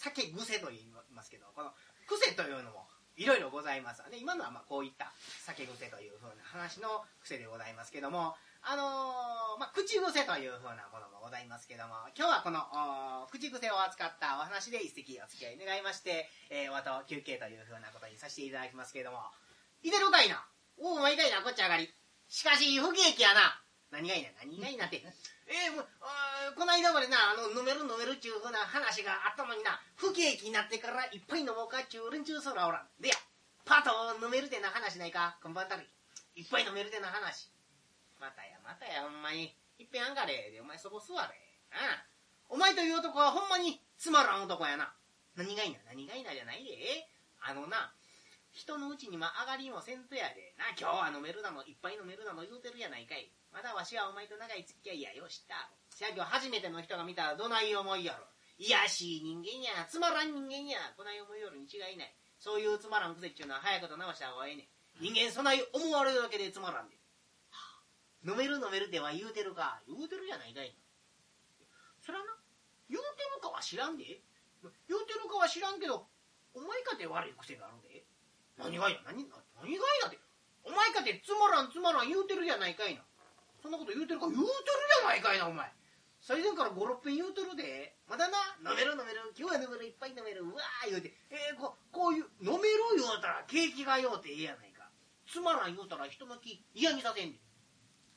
[0.00, 1.70] 酒癖と言いますけど、この
[2.08, 4.16] 癖というのもいろいろございますね。
[4.16, 5.12] 今のはまこういった
[5.44, 19.20] 酒癖というふうな話の癖でございますけども、あのー、まあ、口癖というふうなものもございますけども、今日はこの、口癖を扱ったお話で一席お付き合い願いまして、えー、お後休憩というふうなことにさせていただきますけども、
[19.82, 20.44] いてるかいな？
[20.76, 21.88] おお、毎回な、こっち上がり。
[22.28, 23.60] しかし、不景気やな。
[23.90, 25.02] 何がいいな、何がいいなって。
[25.50, 25.88] えー、もう、
[26.54, 33.02] この間までな、あの、飲める飲めるっちゅうふうな話があったのにな、不景気になってからいっぱい飲もうかっちゅう連中そらおらん。
[33.02, 33.14] でや、
[33.64, 33.90] パッと
[34.24, 35.82] 飲めるてな話ないか、こんばんたり。
[36.36, 37.50] いっぱい飲めるてな話。
[38.18, 39.56] またや、またや、ほんまに。
[39.78, 40.50] いっぺんあんかれ。
[40.50, 41.18] で、お前そこ座れ。
[41.18, 42.06] ああ。
[42.48, 44.92] お前という男はほんまにつまらん男やな。
[45.36, 47.08] 何がいいな、何がいいなじゃないで。
[47.40, 47.92] あのな、
[48.60, 50.52] 人のうちにも上がりもせんとやで。
[50.60, 53.32] な、今日は飲めるだの、いっぱい飲めるだの言うてるやないかい。
[53.48, 58.28] まだわしはお前と長い付き合いやよしたせや今日初めての人が見たらどない思いやろ。
[58.58, 62.14] いやしい人間や、つまらん人間や、こない思いよるに違いない。
[62.38, 64.68] そういうつまらん癖っちゅうのは早いこと直した方がええね
[65.00, 65.12] ん。
[65.12, 67.00] 人間そない思われるだけでつまらんで。
[68.28, 69.80] 飲める飲めるでは言うてるか。
[69.88, 70.76] 言うてるじゃないかい。
[72.04, 72.36] そらな、
[72.90, 74.20] 言うてるかは知らんで。
[74.88, 76.06] 言うてるかは知らんけど、
[76.52, 77.89] お前かて悪い癖があるで。
[78.62, 79.24] 何がいな何？
[79.24, 80.18] 何がいなって
[80.64, 83.02] お前かてつまらんつまらん言うてるじゃないかいな。
[83.62, 84.28] そんなこと言うてるか？
[84.28, 85.72] 言うてるじゃないかいなお前。
[86.20, 87.96] 最前から56分言うてるで。
[88.04, 88.36] まだな。
[88.60, 89.32] 飲める飲める。
[89.32, 89.88] 今日は飲める。
[89.88, 90.44] いっぱい飲める。
[90.44, 91.16] うわー言うて。
[91.32, 93.00] えー、ここういう飲める？
[93.00, 94.88] 言うたら景気がようてええやないか。
[95.24, 97.40] つまらん言うたら人の気嫌にさせんで。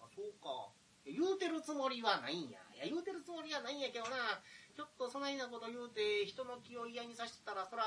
[0.04, 0.72] あそうか。
[1.08, 2.60] 言うてるつもりはないんや。
[2.76, 4.44] いや言うてるつもりはないんやけどな。
[4.76, 7.84] ちょっとそないなこと言うて人の気を嫌にさせてたらそら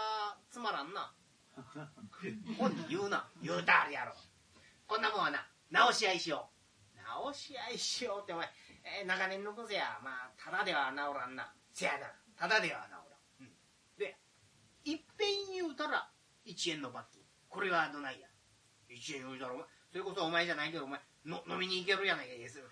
[0.49, 1.13] つまらんな。
[2.59, 3.29] 本に言うな。
[3.43, 4.15] 言うたあるやろ。
[4.87, 5.47] こんなもんはな。
[5.71, 6.51] 直し合いしよ
[6.95, 6.99] う。
[7.03, 8.53] 直し合いしようってお前、
[8.85, 9.99] えー、長年の癖や。
[10.03, 11.53] まあただでは治らんな。
[11.73, 12.13] せやな。
[12.37, 13.03] ただでは治らん、
[13.41, 13.57] うん、
[13.97, 14.17] で
[14.85, 16.11] いっぺん言うたら
[16.45, 17.23] 1円の罰金。
[17.49, 18.29] これはどないや。
[18.91, 22.35] 1円言うたらお前それこそお前じゃないけどお前の飲みに行けるやないか。
[22.35, 22.63] いです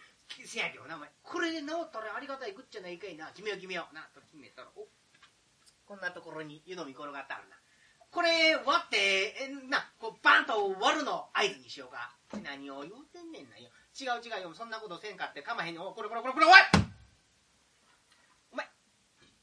[0.45, 1.11] せやけどなお前。
[1.23, 3.29] これで治ったらありがたいぐっちゃないかいな。
[3.29, 4.87] 決めよう決めようなと決めたらお
[5.87, 7.57] こんなところに湯飲み転がってあるな。
[8.15, 12.15] これ割ってえなこうバンと割るの合図にしようか。
[12.47, 13.59] 何を言うてんねんな。
[13.59, 14.55] よ違う違うよ。
[14.55, 16.53] そんなことせんかってかまへんにおこれこれこれこれおい
[18.55, 18.71] お前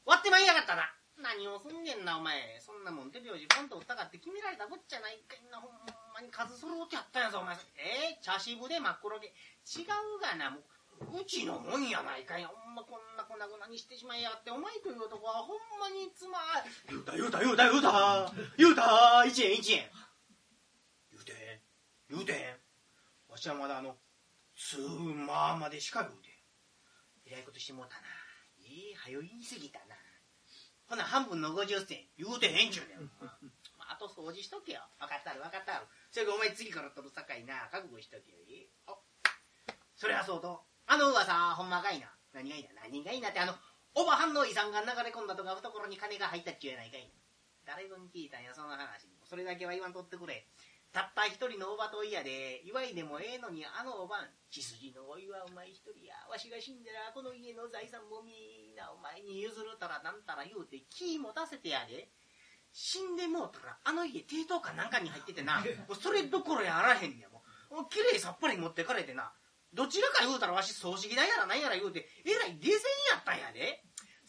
[0.08, 0.88] 割ってまいやがったな
[1.20, 5.76] 何をすんねんなお前そんなもん手拍子ポンと打ったかって決められたこっちゃないかいなほん
[6.16, 9.36] まに数揃うてやったんやぞお前えー、茶渋で真っ黒で
[9.68, 10.64] 違うがなもう
[11.00, 12.42] うちのもんやないかい。
[12.42, 16.38] なほんまこんな粉々にしてしまいやってお前という男はほんまにつま
[16.88, 18.32] 言うた言うた言うた言うた。
[18.56, 19.90] 言うた一円一円。
[21.10, 21.62] 言うて
[22.10, 22.60] 言うて。
[23.28, 23.96] わしはまだあの
[24.54, 26.28] つままでしか言うて
[27.26, 28.02] えらいことしてもうたな。
[28.60, 29.96] ええはよ言い過ぎたな。
[30.86, 33.10] ほな半分の50銭言うてへんちゅうねん、
[33.78, 34.80] まあ、あと掃除しとけよ。
[35.00, 35.86] 分かったる分かったる。
[36.10, 37.68] それからお前次から取るさかいな。
[37.72, 38.38] 覚悟しとけよ。
[38.50, 38.68] え。
[38.86, 38.94] あ
[39.96, 40.60] それはそうと。
[40.92, 42.12] あの噂ほんまかいな。
[42.36, 43.56] 何がいいな何がいいなってあの
[43.96, 47.08] おばはんの遺産が流れ込んだとか懐に金が入ったっちゅうやないかい
[47.64, 50.44] 誰ぞに聞いたんやその話それだけは言わんとってくれ。
[50.92, 56.12] たった一人のおばといやで祝いでもええのにあのおばん血筋のおいはお前一人や。
[56.28, 62.12] わしが死んだらこの家の財産もみんなお前に譲るたらなんたら言うて気持たせてやで。
[62.76, 65.64] 死んでもうたらあの家抵当かなんかに入っててな。
[65.88, 67.40] もうそれどころやあらへんねやも
[67.72, 69.32] うもうきれいさっぱり持ってかれてな。
[69.74, 72.76] どちらか言うたらわし葬式代やらなんやら言うてえらい冷静に
[73.10, 73.82] やったんやで。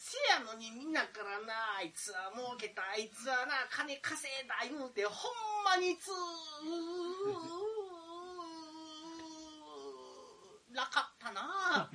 [0.04, 6.14] せやのにみんなからなあいつは儲けたあいつはな金稼いだ言うてほんまにつー
[10.74, 11.88] らかったな。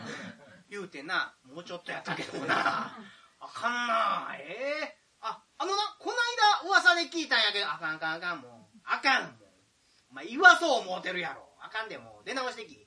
[0.68, 2.98] 言うてなもうちょっとやったけどな。
[3.40, 4.36] あかんな。
[4.38, 4.98] ええ。
[5.20, 9.48] ああのなこないだ噂で聞いたんやけどあかんあかんあかんもうあかんもう。
[10.10, 11.56] お前言わそう思うてるやろ。
[11.60, 12.24] あかんでもう。
[12.24, 12.85] 出直してき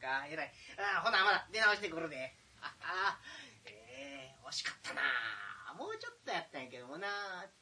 [0.00, 0.26] か。
[0.26, 0.52] えらい。
[0.80, 2.34] あほなまだ出直してくるで。
[2.60, 3.20] ああ
[3.64, 5.02] ええ惜しかったな。
[5.78, 7.08] もうちょっとやったんやけどもな。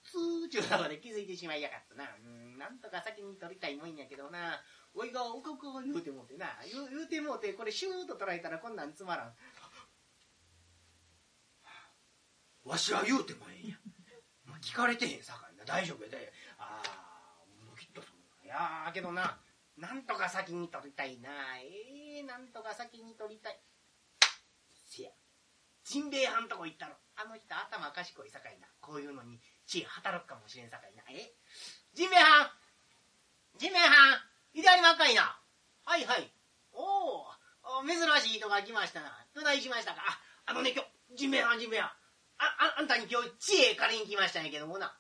[0.03, 2.09] つーちゅうとこで気づいてしまいやがったな。
[2.17, 4.63] うんなんとか先に取りたいもんやけどな。
[4.95, 6.47] おいがおかおか言うてもうてな。
[6.73, 9.35] 言う言うてもうてこれシューッと捉えたらこんなんつまらん。
[12.65, 13.77] わしは言うてもええんや、
[14.45, 15.65] まあ、聞かれてへんさかいな。
[15.65, 16.33] 大丈夫やで。
[16.59, 18.09] ああもうきっとそ
[18.43, 19.39] ういやけどな。
[19.79, 21.31] なんとか先に取りたいな
[21.63, 23.59] ええなんとか先に取りたい。
[24.91, 25.11] せや。
[25.85, 28.67] ジンベエハンとこ行ったろあの人頭賢いさかいな。
[28.81, 31.05] こういうのに知恵働くかもしれんさかいな。
[31.15, 31.31] え？
[31.95, 34.19] ジンベエハンジンベエハ
[34.55, 35.39] ンいでありまっかいな。
[35.87, 36.29] はいはい。
[36.73, 37.23] お
[37.79, 39.15] お珍しい人が来ましたな。
[39.33, 40.03] どないしましたか？
[40.47, 41.91] あのね今日ジンベエハンジンベエハン
[42.39, 44.93] あああんたに今日知恵借りに来ましたんやけどもな。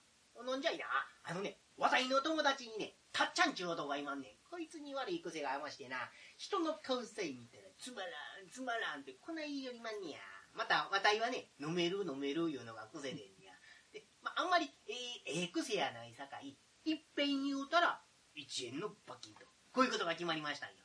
[0.47, 0.87] 飲んじゃいな。
[1.25, 4.38] あのねわたいの友達にねたっちゃんちゅう男がいまんねん。
[4.51, 8.09] こいつに悪い癖がありましてな人の顔さえ見たらつまら
[8.43, 10.19] んつまらんってこないよりまんねや。
[10.57, 13.53] またわたいはね飲める飲めるいうのが癖でんねや。
[13.93, 18.01] で、まあ、あんまりえー、ええ癖やないさかいいっぺん言うたら
[18.37, 20.77] 1円の罰金とこういうことが決まりましたんよ。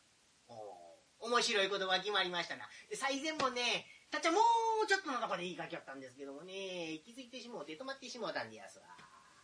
[1.22, 2.68] お面白いことが決まりましたな。
[2.90, 4.42] で最前もねたっちゃんも
[4.84, 8.86] うちょっとのとこで言いかけよったんですけどもね気づいてしもうて止まってしもうたんでやすわ。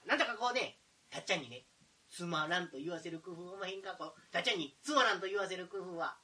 [0.06, 0.78] なんとかこうね
[1.10, 1.64] たっちゃんにね
[2.10, 6.18] つまらんと言わせる工夫おまへんかこたっちゃんにつまらんと言わせる工夫は。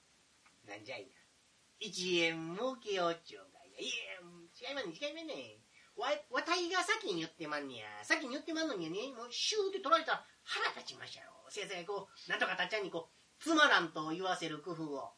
[0.67, 1.13] なんじゃいな
[1.86, 4.17] 1円儲けようちゅうんかいないや
[4.69, 5.61] 違いまんねん違いまんね。
[5.95, 7.88] わわたいが先に言ってまんねや。
[8.03, 15.11] 先に言ってまんのにねもうシューって取られたら腹立ちましたよ先生こうなんとかたっちゃんにこうつまらんと言わせる工夫を、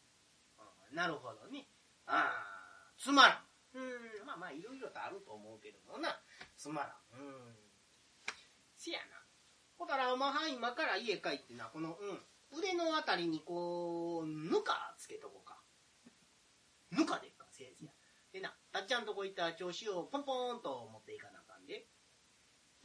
[0.91, 1.68] なるほどね。
[2.05, 3.47] ああつまらん。
[3.74, 6.20] うんまあまあいろいろとあると思うけどもな。
[6.57, 7.22] つまらん。
[7.22, 7.55] うん。
[8.76, 9.16] せやな。
[9.78, 15.61] ほたらまは今から家帰ってなこの、うん、腕のあたりにこうぬかつけとこうか。
[16.91, 17.91] ぬかでっか先生や。
[18.34, 21.88] でなたっちゃんとこ行った調子をポンポーンと持っていかなあかんで。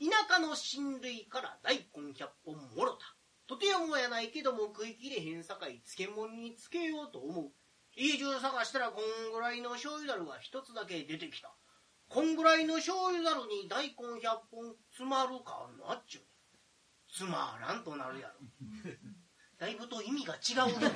[0.01, 3.17] 田舎の親類から大根100本もろた。
[3.47, 7.51] とてもやないけども食いきれへんさかい漬物につけようと思う。
[7.95, 11.55] 家中探したらこんぐらいの醤油だるが一つだけ出てきた。
[12.09, 16.23] こんぐらいの醤油だるに大根100本詰まるかなっちゅう。
[17.13, 18.35] つまらんとなるやろ。
[19.61, 20.91] だいぶと意味が違うね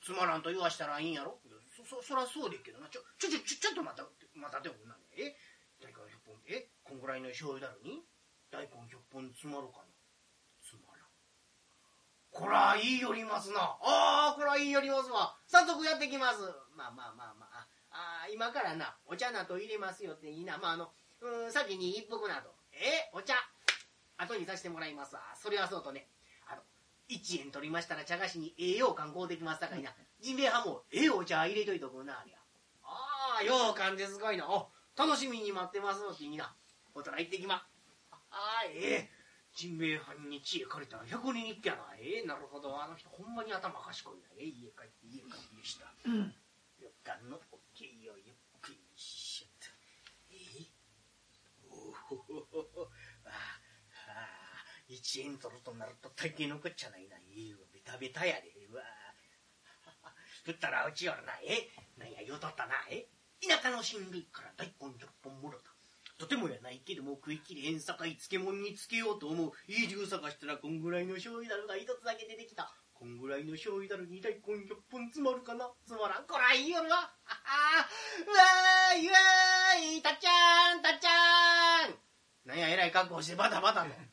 [0.00, 1.38] つまらんと言わしたらいいんやろ。
[1.76, 2.88] そそそらそうでっけどな。
[2.88, 4.06] ちょちょちょちょっと待た。
[4.34, 4.96] 待たておくんな。
[5.18, 5.34] え？
[5.82, 6.38] 大根100本。
[6.46, 6.68] え？
[6.84, 8.06] こんぐらいの醤油だるに？
[8.50, 9.90] 大根100本詰まるかな。
[10.62, 11.10] つまらん。
[12.30, 13.76] こらいいよりますな。
[13.82, 15.34] ああこらいいよりますわ。
[15.46, 16.40] 早速やってきます。
[16.76, 17.66] まあまあまあまあ。
[17.90, 20.58] あー今からなお茶なと入れますよっていいな。
[20.58, 22.54] まああのうん先に一服なと。
[22.72, 23.10] え？
[23.12, 23.34] お茶。
[24.22, 25.14] 後にさせてもらいます。
[25.14, 26.08] わそれはそうとね。
[26.48, 26.62] あの
[27.10, 29.90] 1円取りましたら茶菓子に栄養感買うてきますさかいな。
[30.20, 32.38] ジンベエハもええお茶入れといとくなありゃ。
[32.84, 34.48] ああようかんですごいな。
[34.48, 36.54] お楽しみに待ってますのっていいな。
[36.94, 37.66] おとら行ってきま。
[38.10, 39.22] ああええ。
[39.54, 41.94] ジンベエハンに知恵借りたら100人一挙やな。
[41.98, 42.82] ええなるほど。
[42.82, 44.28] あの人ほんまに頭賢いな。
[44.38, 45.84] ええ家帰って家帰って家した
[46.82, 49.68] よっかんのおけいをゆっくりしよっと
[50.30, 50.72] ええ
[51.70, 51.92] お
[54.92, 57.16] 1円取るとなると大抵のこっちゃないな。
[57.16, 58.52] ええわ、ベタベタやで。
[58.70, 58.82] うわ
[60.44, 61.32] 振 ったらうちよるな。
[61.42, 61.68] え？
[61.96, 62.74] なんや言うとったな。
[62.90, 63.06] え？
[63.40, 65.72] 田舎の親類から大根10本もろた。
[66.18, 69.52] とてもやないけども食い切れへんさかい漬物につけようと思う。
[69.66, 72.72] いい理由探したらこんぐらいの醤油だるが一つだけ出てきた。
[72.94, 76.26] こんぐらいの醤油だるに大根10本詰まるかな詰まらん。
[76.26, 77.12] こらいいよるわ。
[77.26, 77.88] あは
[78.26, 81.98] うわーい、うわーい、たっちゃん、たっちゃん。
[82.44, 84.11] なんや、えらい格好してバタバタと。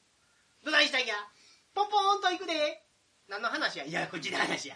[0.65, 1.15] どないしたんや？
[1.73, 2.83] ポンポンと行くで。
[3.27, 3.85] 何の話や？
[3.85, 4.75] いや、こっちで話や。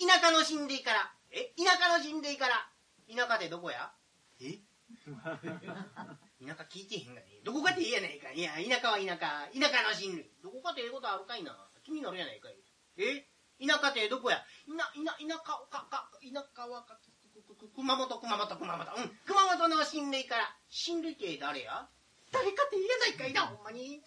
[0.00, 1.12] 田舎の死んでいから。
[1.30, 1.52] え？
[1.56, 2.68] 田舎の死んでいから。
[3.08, 3.92] 田舎ってどこや？
[4.40, 4.58] え？
[5.04, 7.26] 田舎聞いてへんがね。
[7.44, 8.30] どこかっていいやないか。
[8.32, 9.48] いや、田舎は田舎。
[9.52, 10.30] 田舎の親類。
[10.42, 11.56] どこかってええことあるかいな。
[11.84, 12.56] 気になるやないかい。
[12.96, 13.26] え？
[13.60, 14.42] 田舎ってどこや？
[14.66, 16.98] いな、いな、田舎か、か、田舎はか、
[17.34, 18.86] くくく熊本、熊本、熊本。
[18.96, 19.10] うん。
[19.26, 20.56] 熊本の親類から。
[20.68, 21.88] 親類って誰や？
[22.32, 24.02] 誰かって言えないかいな、ほんまに。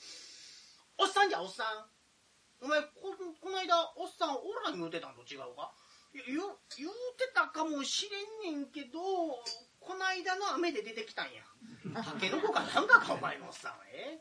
[0.97, 2.65] おっさんじゃ、おっさん。
[2.65, 2.89] お前、こ、
[3.41, 5.71] この間、おっさん、おらん言うてたんと違うか？
[6.13, 8.09] 言う、言うてたかもし
[8.43, 8.99] れんねんけど、
[9.79, 11.43] この間の雨で出てきたんや。
[12.03, 13.77] タケノコかなんかか、お前のおっさんは。
[13.93, 14.19] え？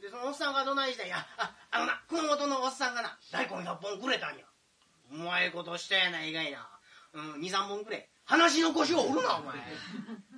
[0.00, 1.26] で、そのおっさんがどないしたんや？
[1.36, 4.44] あ、あのな、熊本のおっさんがな、大根100本くれたんや。
[5.10, 6.68] うまいことしたやないかいな。
[7.14, 8.08] うん、2、3本くれ。
[8.24, 9.56] 話の腰を折るな、お前。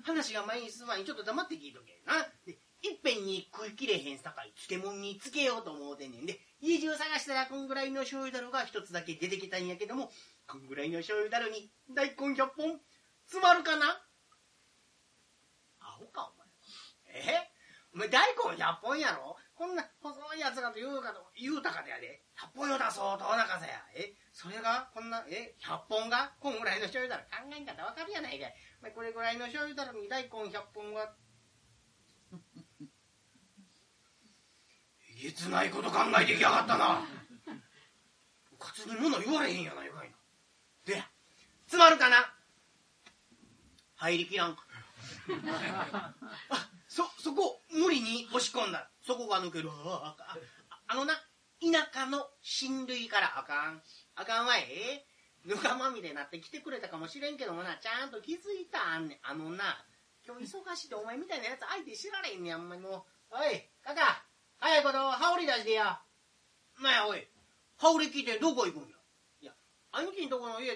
[0.05, 2.03] 話が前に進む前にちょっと黙って聞いとけ。
[2.07, 2.15] な。
[2.45, 10.11] で、いっぺんに食いきれへんさかい、漬物につけようと思うてんねんで、家中探したらこんぐらいの醤油だるが一つだけ出てきたんやけども、
[10.47, 12.81] こんぐらいの醤油だるに大根100本
[13.27, 14.01] 詰まるかな？
[15.81, 16.47] アホか、お前。
[17.27, 17.51] え？
[17.95, 19.37] お前大根100本やろ？
[19.57, 22.23] こんな細いやつがと言うかと、言うたかでやで。
[22.39, 23.83] 100本よだそうとお腹さや。
[23.97, 24.15] え？
[24.33, 27.27] それが、こんな、え ?100 本がこんぐらいの醤油だる。
[27.33, 28.55] 考えんかったらわかるやないかい。
[28.81, 31.17] お前これぐらいの醤油だるに大根100本は、
[35.27, 37.03] えげつないこと考えてきやがったな。
[38.59, 40.17] かつに物言われへんやないかいな。
[40.85, 41.03] で、
[41.67, 42.33] 詰まるかな
[43.97, 44.57] 入りきらん。
[46.49, 48.89] あ、そ、そこ、無理に押し込んだ。
[49.05, 49.71] そこが抜ける。
[49.73, 50.39] ああ
[50.87, 51.15] あのな、
[51.61, 53.83] 田舎の親類からあかん。
[54.15, 55.07] あかんわい。
[55.45, 59.19] ぬかまみれになって来てくれたかもしれんけどもな、ちゃんと気づいたあんね。
[59.25, 59.85] あのな、
[60.25, 63.37] 今日忙しいでお前みたいなやつ相手知られんねん、あんまりもう。
[63.37, 64.26] おい、カカ、
[64.59, 66.01] 早いこと、羽織出してや。
[66.83, 67.29] なや、おい、
[67.79, 68.97] 羽織聞いてどこ行くんや？
[69.41, 69.53] いや、
[69.93, 70.75] 兄貴んとこの家、え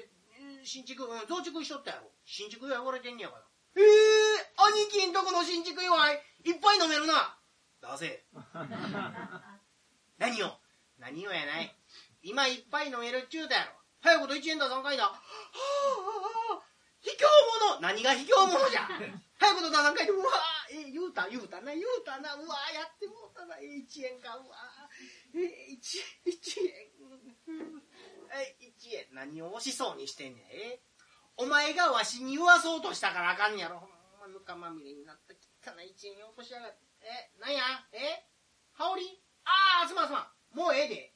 [0.62, 2.10] ー新築、うん増築しとったやろ。
[2.24, 3.42] 新築祝われてんねやから。
[3.76, 7.38] ええー、兄貴んとこの新築祝い、いっぱい飲めるな。
[7.80, 8.24] 出せ。
[10.18, 10.58] 何を？
[10.98, 11.74] 何をやない。
[12.22, 13.72] 今いっぱい飲めるっちゅうたやろ。
[14.02, 15.04] 早いこと1円だ3回だ。
[15.04, 15.18] はあ、は
[16.60, 16.62] あ、
[17.00, 17.24] 卑怯
[17.70, 18.88] 者何が卑怯者じゃ
[19.40, 20.28] 早いことだ3回で、うわ
[20.70, 24.54] えー、言うた言うたな、言うたな、うわやってもうたな、え、1円か、うわ
[25.32, 27.80] えー、1円、1円。
[28.36, 29.14] え、1円。
[29.14, 30.44] 何を押しそうにしてんねん。
[30.52, 30.90] えー
[31.36, 33.78] お前がわしに言わそうとしたからあかんやろ。
[33.78, 36.78] ほんまぬかまみれになった汚い一円よこしやがって。
[37.00, 37.62] え、なんや？
[37.92, 38.28] え
[38.74, 39.22] 羽織？
[39.46, 40.56] ああ、すまんすまん。
[40.58, 41.14] もうええで。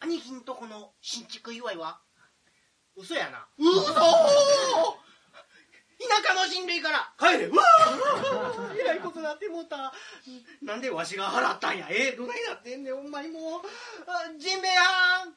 [0.00, 2.02] 兄貴んとこの新築祝いは？
[2.94, 3.48] 嘘やな。
[3.56, 3.80] 嘘
[5.98, 7.46] 田舎の親類から帰れ。
[7.46, 9.92] うわー えらいことなってもうた。
[10.62, 11.88] なんでわしが払ったんや。
[11.90, 13.62] えどないなってんねん、ほんまにもう。
[14.06, 15.36] あジンベエはん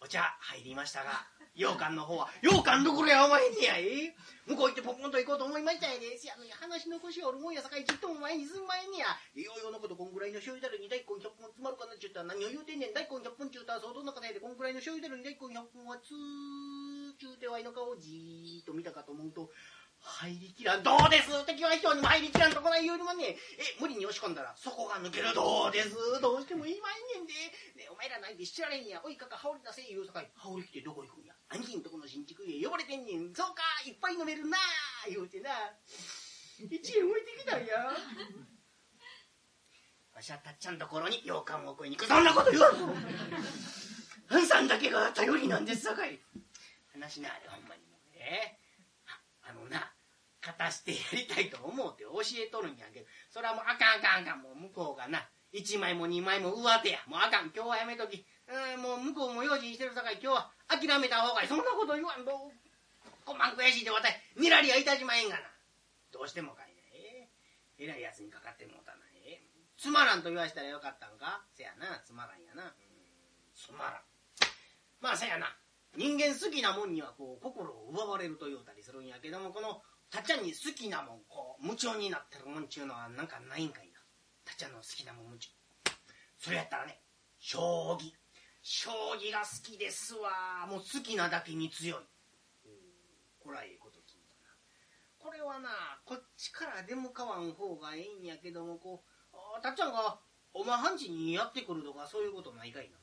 [0.00, 4.16] お茶入りましたが、羊羹の方は、羊羹どころやお前にやえ
[4.48, 6.18] 向こう行ってポコンと行こうと思いましたやで。
[6.18, 9.06] せやのに話の腰おるもんやさかいちっとも前にすん前にや。
[9.34, 12.94] ようようのことこんぐらいの醤油だるに大根100本詰まるかなっちゅったら何を言うてんねん。
[12.94, 16.81] 大根100本ちゅうたら相当な方やでこんぐらいの醤油だるに大根100本はつー
[17.22, 19.54] ちゅうてわいの顔をじーっと見たかと思うと、
[20.02, 20.82] 入りきらん。
[20.82, 21.30] どうです？
[21.46, 23.38] 敵は人にも入りきらんとこないよりもね、え、
[23.78, 25.30] 無理に押し込んだら底が抜ける。
[25.30, 25.94] どうです？
[26.18, 27.32] どうしてもいいまいんねんで。
[27.78, 28.98] ね、お前らないで知られんや。
[29.06, 30.32] おいかか、羽織出せ言うさかい。
[30.34, 31.38] 羽織来てどこ行くんや。
[31.54, 33.30] 兄貴んとこの新築へ呼ばれてんねん。
[33.30, 34.58] そうか、いっぱい飲めるな
[35.06, 35.50] 言うてな。
[36.58, 37.94] 一円置いてきたんや。
[40.10, 42.08] わしはたっちゃんところに羊羹を食いに行く。
[42.10, 42.90] そんなこと言わんぞ。
[44.28, 46.18] あんさんだけが頼りなんですさかい。
[47.02, 48.58] 話なあれ、ほんまにもうね。
[49.42, 49.90] あのな、
[50.38, 57.02] 勝たしてやりたいと思うて教えとるんやけど、それはもうあかんあかんあかん、もう向こうがな、1枚も2枚も上手や。
[57.10, 58.24] もうあかん、今日はやめとき。
[58.46, 61.48] うん、もう向こうも用心してるさかい、今日は諦めた方がいい。
[61.48, 62.30] そんなこと言わんと、
[63.26, 65.42] こまん悔しいでわたい、にらりはいたしまへんがな。
[66.12, 67.30] どうしてもかいね。
[67.78, 68.98] えらいやつにかかってもうたな。
[69.26, 69.42] え
[69.76, 72.62] つまらんと言わしたらよかったんかせやな、つまらんやな。
[72.62, 72.70] うん、
[73.54, 74.02] つまらん。
[75.00, 75.61] まあせやな。
[75.96, 84.00] 人間好きなもんにはこう心を奪われると言うたりするんやけどもこのたっちゃんに好きなもんこう夢中になってるもんちゅうのはなんかないんかいな。
[84.44, 85.54] たっちゃんの好きなもんもんち
[86.38, 87.00] それやったらね
[87.38, 88.12] 将棋。
[88.62, 88.90] 将
[89.20, 90.66] 棋が好きですわ。
[90.68, 92.00] もう好きなだけに強い。
[93.40, 94.54] こらええこと聞いたな。
[95.18, 95.68] これはな
[96.04, 100.20] こっちから出向かわん方がええんやけどもこうたっちゃんが
[100.54, 102.98] おまはんちにやってくるとかそういうことないかいな。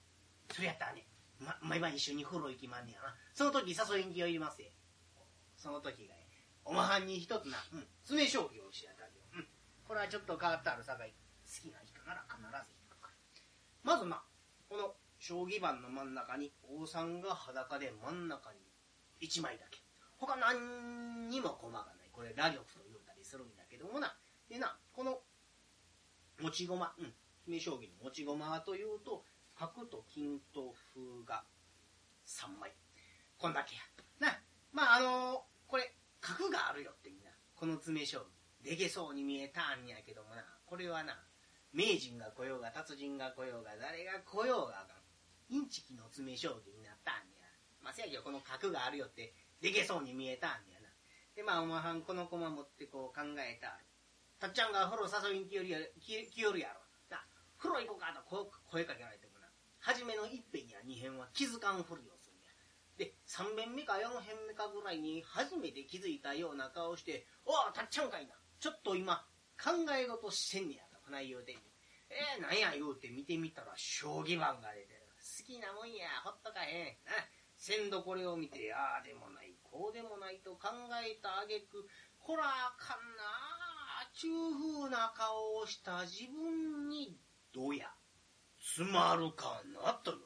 [0.53, 1.07] それやったらね、
[1.39, 3.15] ま、毎晩一緒に風呂行きまんねやな。
[3.33, 4.69] その時誘いに気を入れますよ
[5.55, 6.27] その時がね
[6.65, 9.47] おまはんに一つな、うん、詰将棋を教えてあげよう、ん、
[9.87, 11.13] これはちょっと変わってあるさかい
[11.47, 13.13] 好きな人なら必ず行くから。
[13.83, 14.21] まずな
[14.69, 18.59] この将棋盤の真ん中に王さんが裸で真ん中に
[19.21, 19.79] 1枚だけ。
[20.17, 22.09] 他何にも駒がない。
[22.11, 24.15] これ羅玉と言うたりするんだけどもな。
[24.49, 25.19] でなこの
[26.41, 27.13] 持ち駒うん
[27.43, 29.25] 詰将棋の持ち駒というと
[29.59, 31.43] 角と金と歩が
[32.25, 32.71] 3枚。
[33.37, 33.81] こんだけや。
[34.31, 34.39] な
[34.71, 37.29] まああのこれ角があるよってみんな。
[37.55, 38.19] この詰将
[38.63, 40.45] 棋でけそうに見えたんやけどもな。
[40.65, 41.19] これはな
[41.73, 45.53] 名人が来ようが達人が来ようが誰が来ようがあかん。
[45.53, 47.43] インチキの詰将棋になったんや。
[47.81, 50.87] まあせやけどこの角があるよってでけそうに見えたんやな。
[51.35, 53.77] でまあおまはんこの駒持ってこう考えた。
[54.39, 55.63] たっちゃんが風呂誘いに来よ
[56.53, 56.79] るやろ。
[57.09, 57.19] な
[57.57, 59.28] 風呂行こうかとこう声かけられて
[59.89, 62.53] 初めの一辺や二辺は気づかんふりをするんや。
[62.95, 68.35] で三遍目か四辺目かぐらいに初めて気づいたような顔して「おおたっちゃんかいな。
[68.59, 69.25] ちょっと今
[69.57, 71.65] 考え事してんねや」とこない言うてんねん。
[72.09, 75.09] えー、なんや言うて見てみたら将棋盤が出てる。
[75.17, 76.85] 好きなもんやほっとかへん。
[77.05, 77.13] な
[77.57, 80.69] 先度これを見てああでもないこうでもないと考
[81.03, 81.89] えたあげく
[82.19, 83.23] こらあかんな。
[84.05, 87.17] あちゅうふうな顔をした自分に
[87.51, 87.91] どうや。
[88.75, 90.11] つまるかなと。
[90.11, 90.17] いう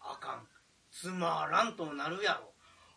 [0.00, 0.48] あかん。
[0.92, 2.52] つまらんとなるやろ。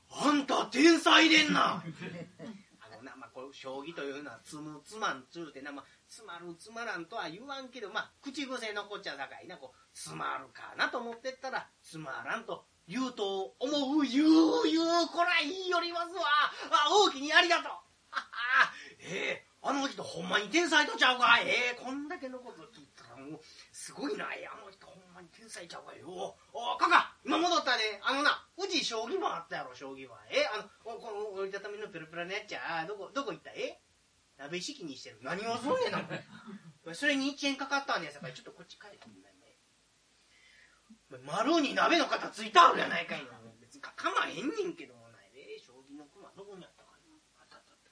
[0.10, 1.82] あんた天才でんな。
[2.80, 9.58] あのな、まあ、こう将棋というのはつむつまんつうてな、まあ、つまるつまらんとは言わんけどまあ口癖残っちゃさかいな。
[9.58, 16.24] こうつまるかなと思ってったらつまらんと言うと思う言う言うこら言いよりますわ。
[16.70, 17.66] あ大きにありがとう。
[17.66, 17.82] は
[18.12, 21.40] はええあの人ほんまに天才とちゃうか。
[21.40, 22.88] ええこんだけのこと聞い
[23.22, 23.42] もう
[23.72, 24.34] すごいな。
[24.34, 25.96] ええあの人ほんまに天才ちゃうか。
[25.96, 28.02] よおおかか今戻ったで。
[28.04, 32.86] あのなうち将棋盤あったやろ将棋盤えあのおこの折りたたみのペラペラのやっちゃ。
[32.88, 33.52] どこどこ行った？
[33.52, 33.80] え？
[34.38, 38.34] 鍋敷きにしてる何をすんねんなこれそれに1円かかったんやさかい。
[38.34, 39.58] ちょっとこっち帰ってみないね
[41.28, 43.38] 丸に鍋の型ついたあるやないかいな。
[43.60, 45.60] 別にかかまへんねんけどもないで。
[45.60, 46.98] 将棋の駒どこにあったかな。
[47.38, 47.92] あったあったあった。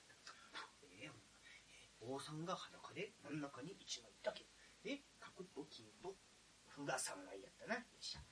[0.90, 1.12] ええ
[2.02, 4.48] 王さんが裸で真ん中に1枚だけ。
[4.84, 5.04] で
[5.40, 6.16] 角と金と
[6.76, 7.76] 歩が3枚やったな。
[7.76, 8.18] よっし。
[8.18, 8.26] ゃよ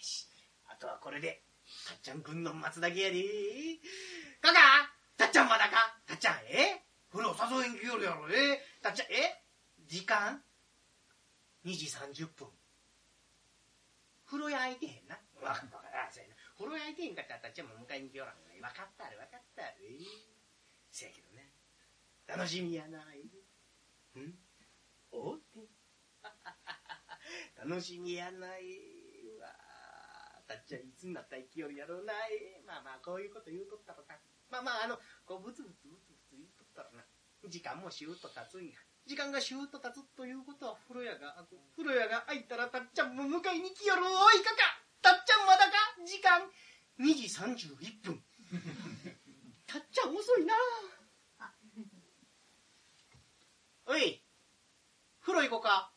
[0.00, 0.28] し。
[0.64, 1.44] あとはこれで
[1.86, 3.20] たっちゃんくんの待つだけやで。
[4.40, 4.88] かか？
[5.16, 6.00] たっちゃんまだか？
[6.08, 6.80] たっちゃんえ？
[7.12, 8.64] 風呂誘いに来よるやろえ？
[8.80, 9.44] たっちゃんえ？
[9.86, 10.40] 時間
[11.66, 12.48] ？2時30分
[14.24, 15.20] 風呂屋空いてへんな。
[15.44, 16.36] わかったあそうやな。
[16.56, 19.62] 風呂屋空いてへんかったらたっちゃんも迎えに来よらんが分かったる分かった。
[19.76, 20.00] るえ？
[20.90, 21.52] せやけどね
[22.26, 23.20] 楽しみやなえ
[24.16, 24.34] うん？
[25.12, 25.60] おって。
[27.64, 28.76] 楽しみやない
[29.24, 29.48] うわ。
[30.46, 34.20] たっちゃんいつになったら生きよるやろうなえまあまあこういうこと言うとったらな
[34.52, 37.04] まあまああのこうブツブツブツブツ言うとったらな。
[37.48, 38.76] 時間もシューッと経つんや。
[39.06, 41.44] 時間がシューッと経つということは風呂屋が
[41.76, 44.04] 風呂屋が開いたらたっちゃんも迎えに来よる。
[44.04, 45.72] おいかかたっちゃんまだか？
[46.04, 46.44] 時間。
[47.00, 48.20] 2時31分。
[49.66, 50.54] たっちゃん遅いな。
[53.86, 54.22] おい。
[55.20, 55.93] 風呂行こうか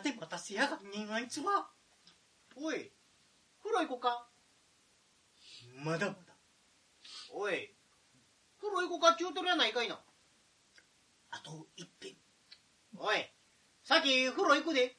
[0.00, 1.68] で待たせやがんねんあいつは。
[2.56, 2.90] おい、
[3.62, 4.26] 風呂行こうか？
[5.84, 6.34] まだまだ。
[7.32, 7.74] おい、
[8.60, 9.98] 風呂行こうかって言うとるやないかいな。
[11.30, 12.14] あと一遍。
[12.96, 13.30] おい、
[13.84, 14.96] さっき風呂行くで。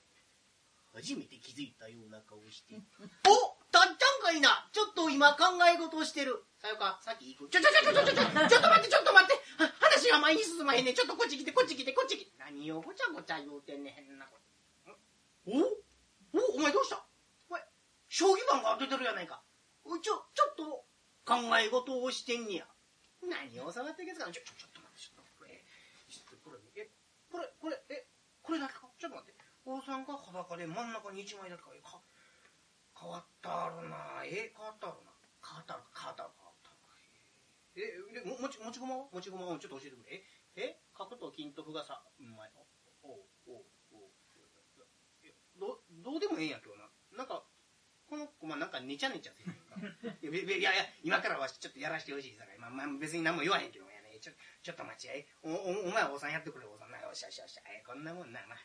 [0.93, 2.75] 初めて気づいたような顔して。
[2.75, 6.43] おたっちゃんかいなちょっと今考え事をしてる。
[6.59, 7.49] さよか、さっき行く。
[7.49, 9.39] ちょちょちょちょちょちょちょっと待ってちょっと待って
[9.79, 12.31] 話が前に進まへんねちょっとこっち来てこっち来てこっち来て。
[12.37, 14.50] 何をごちゃごちゃ言うてんねんなこと。
[15.45, 15.57] お？
[15.57, 16.55] お？
[16.55, 17.03] お前どうした？
[17.49, 17.61] お前
[18.09, 19.41] 将棋盤が出てるやないか。
[19.84, 20.85] おいちょちょっと
[21.26, 22.68] 考え事をしてんねや。
[23.22, 24.27] 何を触ってけつか？
[24.27, 25.63] なちょちょちょっと待ってちょっとこれ
[26.09, 26.89] ちょっとこれえ
[27.31, 28.07] これこれえ
[28.41, 28.88] これだけか？
[28.97, 29.39] ちょっと待って。
[29.65, 31.69] 王さんが裸で真ん中に1枚だけか？
[31.81, 32.01] か
[32.97, 33.97] 変わったあるな。
[34.26, 35.11] え変わったあるな。
[35.41, 40.22] 変わったある変わったある変わったあるえでもち持ち駒は持ち駒はちょっと教えてくれ。
[40.57, 42.51] ええ角と金と歩がさうまい
[43.01, 43.65] おおおお
[45.61, 46.89] どどうでもええんやけどな。
[47.15, 47.45] なんか
[48.09, 50.17] この子、まあ、なんかねちゃねちゃする やんか。
[50.17, 54.19] いやいやいや今からはちょっとやらしてほしいさかい、まあまあ、別に何も言わへんけどやね。
[54.19, 54.33] ちょ
[54.63, 55.27] ちょっと待ちやい。
[55.43, 56.91] おおお前おさんやってくれおさん。
[56.91, 57.59] なよしよしよし。
[57.67, 58.41] えこんなもんな。
[58.47, 58.57] まあ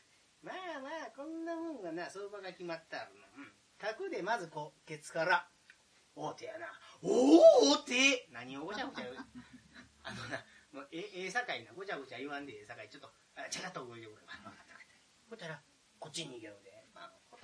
[0.43, 3.10] まあまあこんなもんがな相場が決まったらな。
[3.36, 3.52] うん。
[3.78, 5.48] 角でまずこうケツから。
[6.14, 6.66] 大手やな。
[7.02, 8.27] おお大手。
[8.31, 9.16] 何をごちゃごちゃ言う。
[10.02, 11.73] あのなもうえええさかいな。
[11.74, 12.89] ごちゃごちゃ言わんでええさかい。
[12.89, 14.16] ちょっとあちゃかっと動いてくれ。
[14.16, 14.94] わ分かった分かった。
[15.28, 15.62] ほったら
[15.98, 16.76] こっちに逃げろで、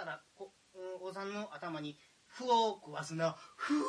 [0.03, 0.53] ったらこ
[1.01, 1.97] おさんの頭に
[2.27, 3.37] ふを食わすな。
[3.57, 3.85] ふうも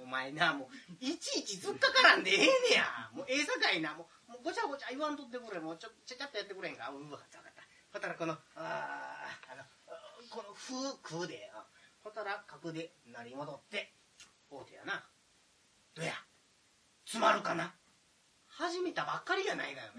[0.00, 2.46] うお前なもういちいち突っかからんでええね
[2.76, 3.10] や。
[3.12, 3.94] もうええさかいな。
[3.94, 5.60] もうもうごちゃごちゃ言わんとってくれ。
[5.60, 6.90] もうちょちゃちゃっとやってくれへんか。
[6.90, 7.62] うん分かった分かった。
[7.92, 9.18] ほたらこのあ
[9.50, 9.64] あの
[10.30, 11.66] このふう食うであ
[12.04, 13.92] ほたら角でなり戻って。
[14.48, 15.02] 大手やな。
[15.96, 16.14] どや
[17.04, 17.74] つまるかな。
[18.46, 19.90] 始めたばっかりやないかよ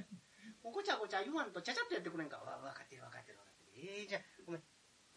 [0.64, 0.74] お前。
[0.74, 2.38] ごちゃごちゃ言わんとちゃちゃっとやってくれんか。
[2.38, 4.00] わ分かってる分かってる分かってる。
[4.00, 4.62] ええじゃあお前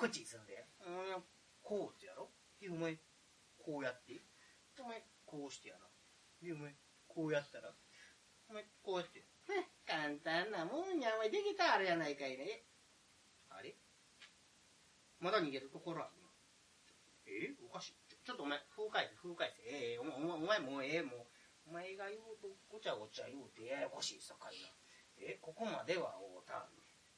[0.00, 1.22] こっちに住んでうん
[1.60, 2.32] こうってやろ？
[2.56, 2.96] でお前
[3.60, 4.16] こうやって？
[4.80, 5.84] お前こうしてやな
[6.40, 6.72] でお前
[7.04, 7.68] こうやったら？
[8.48, 9.28] お前こうやって？
[9.84, 12.64] 簡単なもんやお前できたあれやないかいね。
[13.52, 13.76] あれ？
[15.20, 16.32] まだ逃げるところあるな
[17.28, 17.52] え？
[17.60, 17.94] おかしい。
[18.24, 19.94] ちょっとお前風返せ風返せえ。
[19.94, 21.28] えお前お前お前もうええも
[21.68, 24.72] うお前が言うとごちゃごちゃ言うてややこしいさかいな。
[25.20, 25.36] え？
[25.44, 26.64] ここまではおうた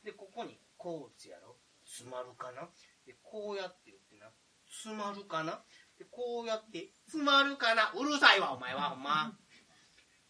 [0.02, 1.54] でここにこうつやろ？
[1.92, 2.64] つまるかな？
[3.04, 4.32] でこうやって言ってな。
[4.64, 5.60] つまるかな？
[6.00, 7.92] でこうやってつまるかな？
[7.92, 9.36] うるさいわお前はほんま。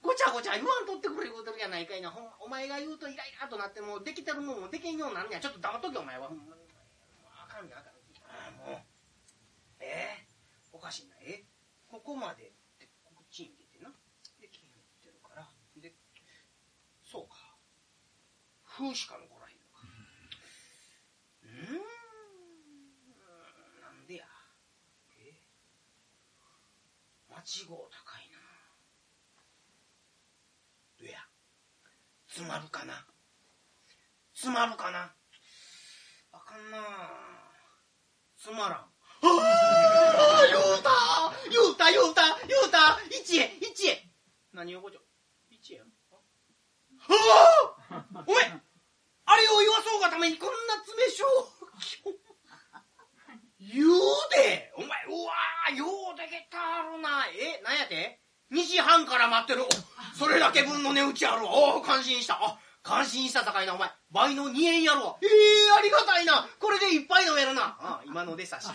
[0.02, 2.10] ごちゃごちゃ言わんとってくれ言うてるやないかいな。
[2.10, 5.40] ほんお前が言うとイライラとなってもうできてるもんもできんようになんねや。
[5.40, 6.26] ちょっと黙っとけお前は。
[6.26, 6.66] ほんまに。
[7.30, 7.94] あかんねあかん
[8.26, 8.82] ああもう。
[9.78, 10.26] ええ
[10.74, 11.14] おかしいな。
[11.22, 11.47] え？
[11.86, 12.51] ここまで。
[12.82, 13.94] でこっちに出てな。
[14.43, 15.47] で金持ってるから。
[15.78, 15.94] で
[17.06, 17.55] そうか。
[18.66, 19.30] 風しかの
[27.43, 28.39] 8号高いな。
[31.01, 31.19] どや？
[32.28, 33.05] 詰まるかな？
[34.32, 35.12] 詰まるかな？
[36.32, 36.78] あかんな。
[38.39, 38.78] つまらん。
[38.78, 38.89] あ
[39.24, 40.90] あ言うた
[41.51, 44.10] 言うた言うた言うた！1円1円。
[44.52, 45.01] 何をこちょ
[45.51, 45.82] ？1円？
[47.01, 47.14] あ
[47.90, 48.44] あお前
[49.24, 51.24] あれを言わそうがためにこんな詰め将
[52.06, 52.22] 棋
[53.70, 53.86] 言う
[54.34, 57.26] でお前うわーようできたるな。
[57.30, 58.18] えなんやて
[58.52, 59.62] ？2時半から待ってる。
[60.18, 61.76] それだけ分の値打ちあるわ。
[61.76, 62.34] お感心した。
[62.34, 63.74] あ感心したさかいな。
[63.74, 65.06] お前倍の2円やろ。
[65.06, 66.48] わええー、ありがたいな。
[66.59, 67.76] これでいっぱい飲めるな。
[67.78, 68.66] あ今のでさし。